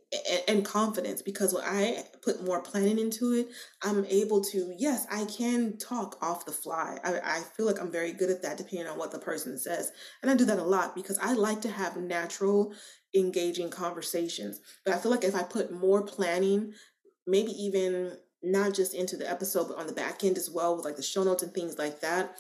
[0.49, 3.49] and confidence because when I put more planning into it,
[3.85, 6.99] I'm able to yes, I can talk off the fly.
[7.05, 9.93] I, I feel like I'm very good at that, depending on what the person says,
[10.21, 12.75] and I do that a lot because I like to have natural,
[13.15, 14.61] engaging conversations.
[14.85, 16.73] But I feel like if I put more planning,
[17.29, 20.85] maybe even not just into the episode, but on the back end as well, with
[20.85, 22.37] like the show notes and things like that,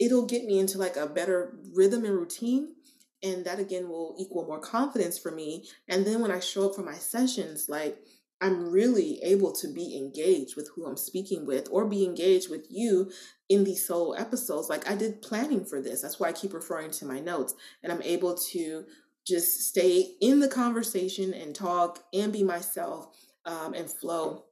[0.00, 2.76] it'll get me into like a better rhythm and routine
[3.22, 5.68] and that again will equal more confidence for me.
[5.88, 7.98] And then when i show up for my sessions like
[8.40, 12.66] i'm really able to be engaged with who i'm speaking with or be engaged with
[12.68, 13.10] you
[13.48, 14.68] in these solo episodes.
[14.68, 16.02] Like i did planning for this.
[16.02, 17.54] That's why i keep referring to my notes.
[17.82, 18.84] And i'm able to
[19.26, 24.46] just stay in the conversation and talk and be myself um, and flow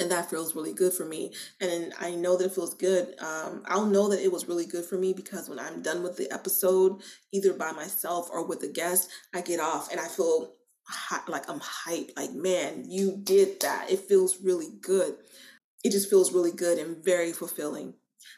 [0.00, 1.32] and that feels really good for me.
[1.60, 4.84] And i know that it feels good um, i'll know that it was really good
[4.84, 8.68] for me because when i'm done with the episode either by myself or with a
[8.68, 10.52] guest i get off and i feel
[10.86, 13.90] hot, like i'm hyped like man you did that.
[13.90, 15.14] It feels really good.
[15.84, 17.94] It just feels really good and very fulfilling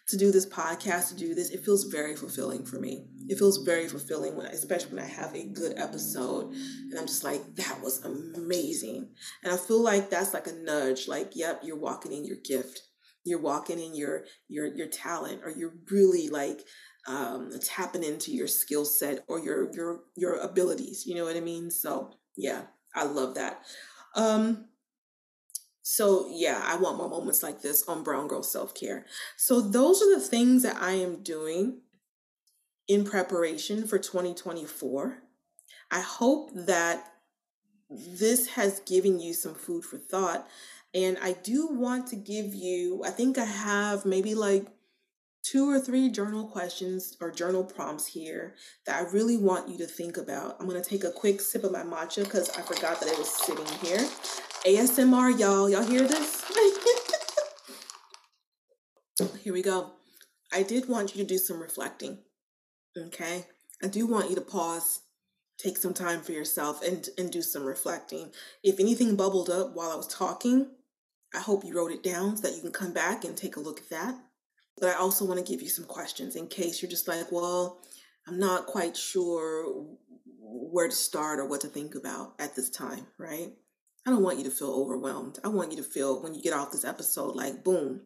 [0.09, 3.07] to do this podcast, to do this, it feels very fulfilling for me.
[3.29, 7.25] It feels very fulfilling when, especially when I have a good episode, and I'm just
[7.25, 9.11] like, that was amazing.
[9.43, 11.09] And I feel like that's like a nudge.
[11.09, 12.83] Like, yep, you're walking in your gift.
[13.25, 16.63] You're walking in your your your talent, or you're really like
[17.07, 21.05] um, tapping into your skill set or your your your abilities.
[21.07, 21.71] You know what I mean?
[21.71, 22.63] So yeah,
[22.95, 23.63] I love that.
[24.15, 24.67] Um,
[25.83, 29.05] so, yeah, I want more moments like this on Brown Girl Self Care.
[29.37, 31.81] So, those are the things that I am doing
[32.87, 35.19] in preparation for 2024.
[35.91, 37.13] I hope that
[37.91, 40.49] this has given you some food for thought.
[40.95, 44.67] And I do want to give you, I think I have maybe like
[45.43, 48.55] two or three journal questions or journal prompts here
[48.87, 50.57] that I really want you to think about.
[50.61, 53.19] I'm going to take a quick sip of my matcha because I forgot that it
[53.19, 54.09] was sitting here.
[54.65, 55.69] ASMR, y'all.
[55.69, 56.41] Y'all hear this?
[59.43, 59.91] Here we go.
[60.53, 62.19] I did want you to do some reflecting.
[62.97, 63.47] Okay?
[63.83, 65.01] I do want you to pause,
[65.59, 68.31] take some time for yourself, and, and do some reflecting.
[68.63, 70.71] If anything bubbled up while I was talking,
[71.35, 73.61] I hope you wrote it down so that you can come back and take a
[73.61, 74.15] look at that.
[74.79, 77.81] But I also want to give you some questions in case you're just like, well,
[78.27, 79.87] I'm not quite sure
[80.41, 83.53] where to start or what to think about at this time, right?
[84.07, 85.39] I don't want you to feel overwhelmed.
[85.45, 88.03] I want you to feel when you get off this episode like, boom,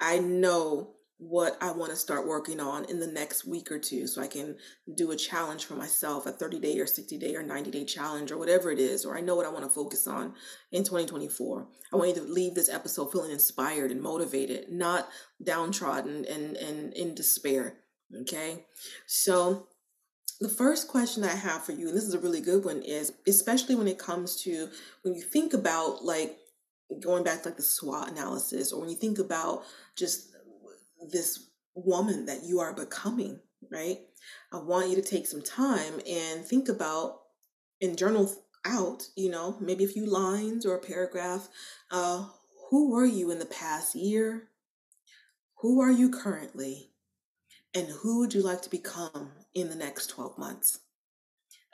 [0.00, 0.94] I know
[1.28, 4.26] what I want to start working on in the next week or two so I
[4.26, 4.56] can
[4.94, 8.30] do a challenge for myself, a 30 day or 60 day or 90 day challenge
[8.30, 10.34] or whatever it is, or I know what I want to focus on
[10.70, 11.66] in 2024.
[11.92, 15.08] I want you to leave this episode feeling inspired and motivated, not
[15.42, 17.78] downtrodden and, and in despair.
[18.22, 18.66] Okay.
[19.06, 19.68] So
[20.40, 23.14] the first question I have for you, and this is a really good one, is
[23.26, 24.68] especially when it comes to
[25.02, 26.36] when you think about like
[27.00, 29.62] going back to like the SWOT analysis, or when you think about
[29.96, 30.33] just
[31.10, 33.40] this woman that you are becoming,
[33.70, 33.98] right?
[34.52, 37.20] I want you to take some time and think about
[37.80, 38.32] and journal
[38.64, 41.48] out, you know, maybe a few lines or a paragraph.
[41.90, 42.26] Uh,
[42.70, 44.48] who were you in the past year?
[45.58, 46.90] Who are you currently?
[47.74, 50.80] And who would you like to become in the next 12 months?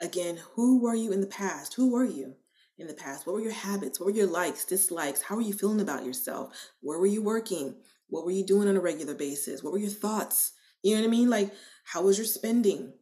[0.01, 1.75] Again, who were you in the past?
[1.75, 2.35] Who were you
[2.77, 3.27] in the past?
[3.27, 3.99] What were your habits?
[3.99, 5.21] What were your likes, dislikes?
[5.21, 6.71] How were you feeling about yourself?
[6.81, 7.75] Where were you working?
[8.11, 9.63] What were you doing on a regular basis?
[9.63, 10.51] What were your thoughts?
[10.83, 11.29] You know what I mean?
[11.29, 11.53] Like,
[11.85, 12.93] how was your spending?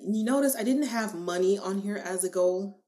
[0.00, 2.82] You notice I didn't have money on here as a goal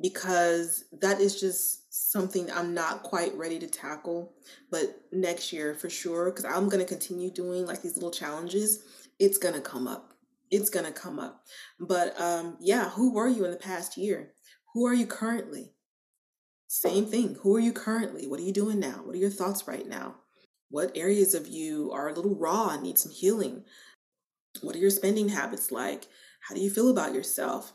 [0.00, 4.34] because that is just something I'm not quite ready to tackle.
[4.70, 8.82] But next year for sure, because I'm going to continue doing like these little challenges,
[9.20, 10.14] it's going to come up.
[10.50, 11.44] It's going to come up.
[11.78, 14.32] But um, yeah, who were you in the past year?
[14.72, 15.72] Who are you currently?
[16.68, 17.36] Same thing.
[17.42, 18.26] Who are you currently?
[18.26, 19.02] What are you doing now?
[19.04, 20.16] What are your thoughts right now?
[20.74, 23.62] What areas of you are a little raw and need some healing?
[24.60, 26.08] What are your spending habits like?
[26.48, 27.72] How do you feel about yourself?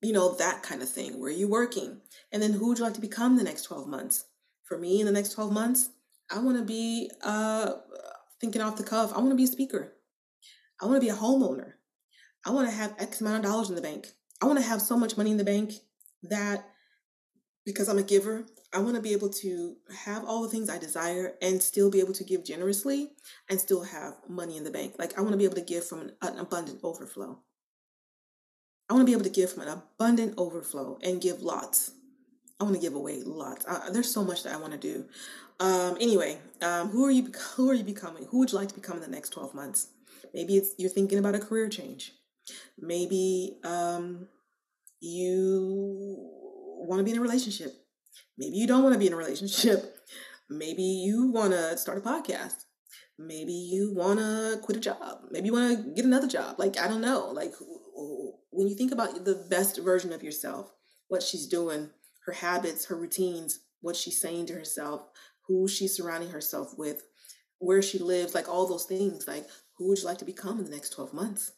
[0.00, 1.18] You know, that kind of thing.
[1.18, 2.00] Where are you working?
[2.30, 4.26] And then who would you like to become the next 12 months?
[4.62, 5.90] For me, in the next 12 months,
[6.30, 7.72] I want to be uh,
[8.40, 9.12] thinking off the cuff.
[9.12, 9.92] I want to be a speaker.
[10.80, 11.72] I want to be a homeowner.
[12.46, 14.12] I want to have X amount of dollars in the bank.
[14.40, 15.72] I want to have so much money in the bank
[16.22, 16.68] that
[17.66, 20.78] because I'm a giver, I want to be able to have all the things I
[20.78, 23.10] desire and still be able to give generously
[23.50, 24.94] and still have money in the bank.
[24.98, 27.38] Like, I want to be able to give from an, an abundant overflow.
[28.88, 31.92] I want to be able to give from an abundant overflow and give lots.
[32.60, 33.66] I want to give away lots.
[33.66, 35.06] Uh, there's so much that I want to do.
[35.60, 37.30] Um, anyway, um, who are you?
[37.56, 38.26] Who are you becoming?
[38.30, 39.88] Who would you like to become in the next 12 months?
[40.34, 42.12] Maybe it's you're thinking about a career change.
[42.78, 44.28] Maybe um,
[45.00, 46.16] you
[46.86, 47.81] want to be in a relationship.
[48.38, 49.96] Maybe you don't want to be in a relationship.
[50.50, 52.64] Maybe you want to start a podcast.
[53.18, 55.20] Maybe you want to quit a job.
[55.30, 56.56] Maybe you want to get another job.
[56.58, 57.30] Like, I don't know.
[57.30, 57.54] Like,
[58.50, 60.72] when you think about the best version of yourself,
[61.08, 61.90] what she's doing,
[62.26, 65.02] her habits, her routines, what she's saying to herself,
[65.46, 67.02] who she's surrounding herself with,
[67.58, 70.64] where she lives, like all those things, like who would you like to become in
[70.64, 71.52] the next 12 months?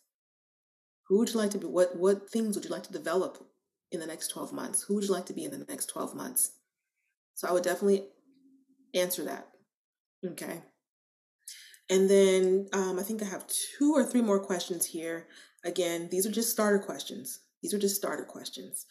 [1.09, 1.67] Who would you like to be?
[1.67, 3.47] What what things would you like to develop
[3.91, 4.83] in the next 12 months?
[4.83, 6.53] Who would you like to be in the next 12 months?
[7.35, 8.07] So I would definitely
[8.95, 9.49] answer that.
[10.25, 10.63] Okay.
[11.91, 15.27] And then um, I think I have two or three more questions here.
[15.65, 17.41] Again, these are just starter questions.
[17.63, 18.87] These are just starter questions.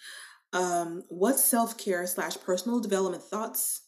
[0.52, 3.82] Um, what self care slash personal development thoughts?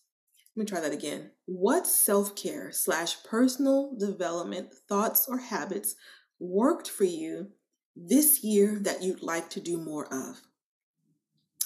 [0.56, 1.32] Let me try that again.
[1.46, 5.96] What self care slash personal development thoughts or habits
[6.40, 7.52] worked for you
[7.96, 10.42] this year that you'd like to do more of?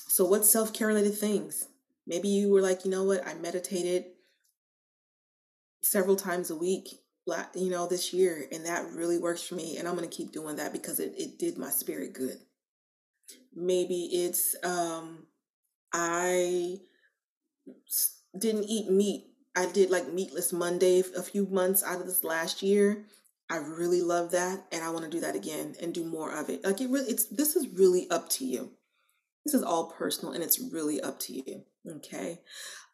[0.10, 1.69] So, what self care related things?
[2.10, 4.06] Maybe you were like, you know what, I meditated
[5.84, 6.90] several times a week,
[7.54, 9.78] you know, this year, and that really works for me.
[9.78, 12.38] And I'm going to keep doing that because it, it did my spirit good.
[13.56, 15.28] Maybe it's, um,
[15.94, 16.78] I
[18.36, 19.28] didn't eat meat.
[19.56, 23.06] I did like meatless Monday a few months out of this last year.
[23.52, 26.50] I really love that and I want to do that again and do more of
[26.50, 26.64] it.
[26.64, 28.72] Like it really it's this is really up to you.
[29.44, 31.64] This is all personal and it's really up to you.
[31.90, 32.40] Okay.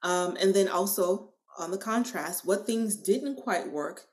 [0.03, 4.07] Um, and then also on the contrast, what things didn't quite work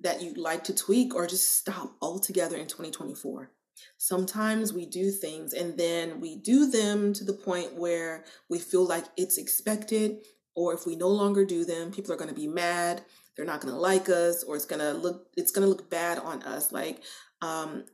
[0.00, 3.50] that you'd like to tweak or just stop altogether in 2024.
[3.96, 8.86] Sometimes we do things and then we do them to the point where we feel
[8.86, 10.18] like it's expected,
[10.54, 13.02] or if we no longer do them, people are going to be mad.
[13.36, 15.90] They're not going to like us, or it's going to look it's going to look
[15.90, 16.70] bad on us.
[16.70, 17.02] Like
[17.42, 17.84] um,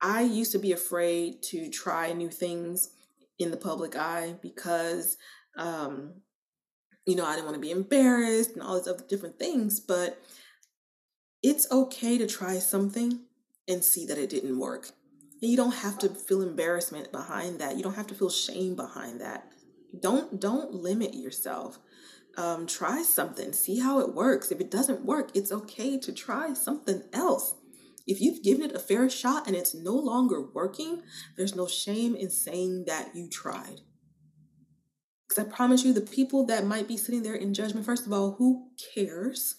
[0.00, 2.90] I used to be afraid to try new things
[3.38, 5.18] in the public eye because
[5.56, 6.14] um,
[7.06, 10.20] you know, I didn't want to be embarrassed and all these other different things, but
[11.42, 13.20] it's okay to try something
[13.68, 14.90] and see that it didn't work.
[15.40, 17.76] And you don't have to feel embarrassment behind that.
[17.76, 19.48] You don't have to feel shame behind that.
[20.00, 21.78] Don't don't limit yourself.
[22.36, 24.50] Um, try something, see how it works.
[24.50, 27.54] If it doesn't work, it's okay to try something else.
[28.06, 31.02] If you've given it a fair shot and it's no longer working,
[31.36, 33.80] there's no shame in saying that you tried.
[35.36, 38.12] Because I promise you, the people that might be sitting there in judgment, first of
[38.12, 39.56] all, who cares?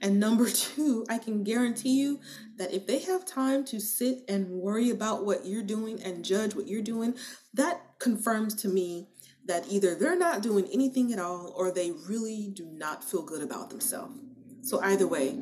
[0.00, 2.20] And number two, I can guarantee you
[2.56, 6.54] that if they have time to sit and worry about what you're doing and judge
[6.54, 7.14] what you're doing,
[7.52, 9.08] that confirms to me
[9.44, 13.42] that either they're not doing anything at all or they really do not feel good
[13.42, 14.18] about themselves.
[14.62, 15.36] So, either way,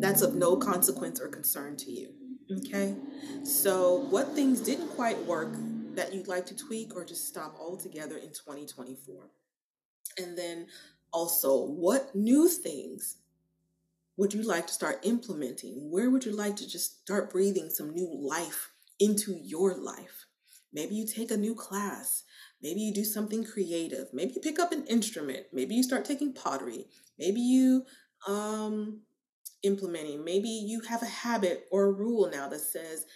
[0.00, 2.14] that's of no consequence or concern to you.
[2.58, 2.94] Okay?
[3.42, 5.50] So, what things didn't quite work
[5.98, 9.30] that you'd like to tweak or just stop altogether in 2024?
[10.16, 10.68] And then
[11.12, 13.16] also, what new things
[14.16, 15.90] would you like to start implementing?
[15.90, 18.70] Where would you like to just start breathing some new life
[19.00, 20.26] into your life?
[20.72, 22.24] Maybe you take a new class.
[22.62, 24.08] Maybe you do something creative.
[24.12, 25.46] Maybe you pick up an instrument.
[25.52, 26.86] Maybe you start taking pottery.
[27.18, 27.84] Maybe you
[28.26, 29.00] um
[29.62, 30.24] implementing.
[30.24, 33.06] Maybe you have a habit or a rule now that says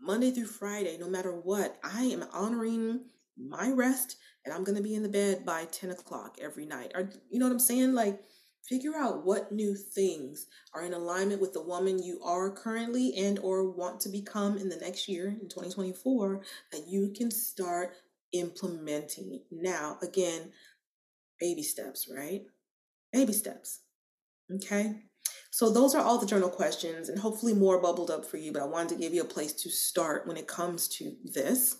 [0.00, 3.00] Monday through Friday, no matter what, I am honoring
[3.36, 6.92] my rest and I'm going to be in the bed by 10 o'clock every night.
[6.94, 7.94] Or, you know what I'm saying?
[7.94, 8.20] Like,
[8.68, 13.38] figure out what new things are in alignment with the woman you are currently and
[13.38, 16.42] or want to become in the next year in 2024
[16.72, 17.94] that you can start
[18.32, 20.52] implementing now again
[21.40, 22.42] baby steps right
[23.10, 23.80] baby steps
[24.54, 24.96] okay
[25.50, 28.62] so those are all the journal questions and hopefully more bubbled up for you, but
[28.62, 31.76] I wanted to give you a place to start when it comes to this.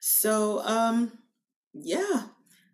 [0.00, 1.18] So, um,
[1.72, 2.24] yeah,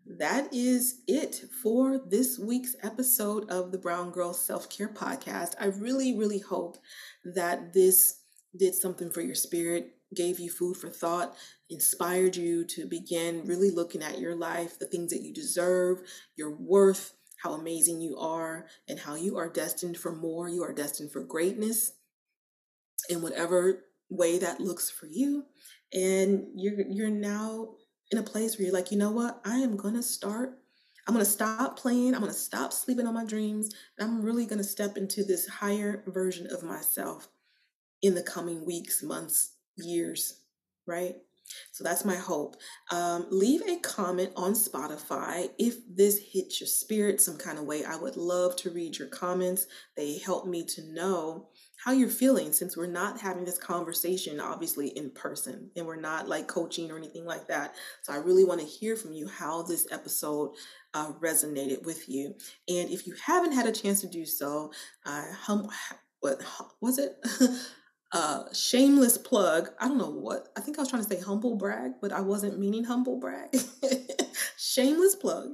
[0.06, 5.52] that is it for this week's episode of the Brown Girl Self Care Podcast.
[5.60, 6.78] I really, really hope
[7.24, 8.22] that this
[8.56, 11.36] did something for your spirit, gave you food for thought,
[11.68, 16.00] inspired you to begin really looking at your life, the things that you deserve,
[16.36, 17.12] your worth,
[17.42, 20.48] how amazing you are, and how you are destined for more.
[20.48, 21.92] You are destined for greatness
[23.08, 25.44] in whatever way that looks for you.
[25.92, 27.74] And you're you're now
[28.10, 29.40] in a place where you're like, you know what?
[29.44, 30.58] I am gonna start.
[31.06, 32.14] I'm gonna stop playing.
[32.14, 33.70] I'm gonna stop sleeping on my dreams.
[33.98, 37.28] I'm really gonna step into this higher version of myself
[38.02, 40.40] in the coming weeks, months, years,
[40.86, 41.16] right?
[41.72, 42.56] So that's my hope.
[42.90, 47.84] Um, leave a comment on Spotify if this hits your spirit some kind of way.
[47.84, 49.66] I would love to read your comments.
[49.96, 51.48] They help me to know
[51.84, 56.28] how you're feeling since we're not having this conversation, obviously, in person and we're not
[56.28, 57.74] like coaching or anything like that.
[58.02, 60.50] So I really want to hear from you how this episode
[60.94, 62.34] uh, resonated with you.
[62.68, 64.72] And if you haven't had a chance to do so,
[65.06, 65.68] uh, hum-
[66.20, 66.40] what
[66.80, 67.16] was it?
[68.12, 69.68] uh shameless plug.
[69.78, 72.20] I don't know what i think i was trying to say humble brag but i
[72.20, 73.54] wasn't meaning humble brag.
[74.56, 75.50] Shameless plug.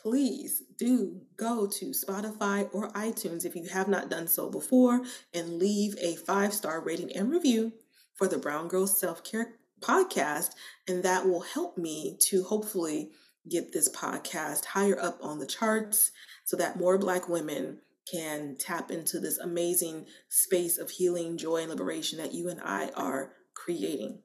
[0.00, 5.58] Please do go to spotify or itunes if you have not done so before and
[5.58, 7.72] leave a five star rating and review
[8.14, 10.50] for the brown Girls self-care podcast
[10.88, 13.10] and that will help me to hopefully
[13.48, 16.12] get this podcast higher up on the charts
[16.44, 17.78] so that more black women
[18.10, 22.90] can tap into this amazing space of healing, joy, and liberation that you and I
[22.90, 24.22] are creating.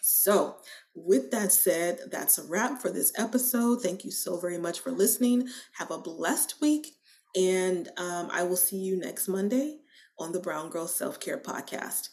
[0.00, 0.56] So,
[0.94, 3.82] with that said, that's a wrap for this episode.
[3.82, 5.48] Thank you so very much for listening.
[5.78, 6.96] Have a blessed week,
[7.36, 9.78] and um, I will see you next Monday
[10.18, 12.08] on the Brown Girl Self Care Podcast.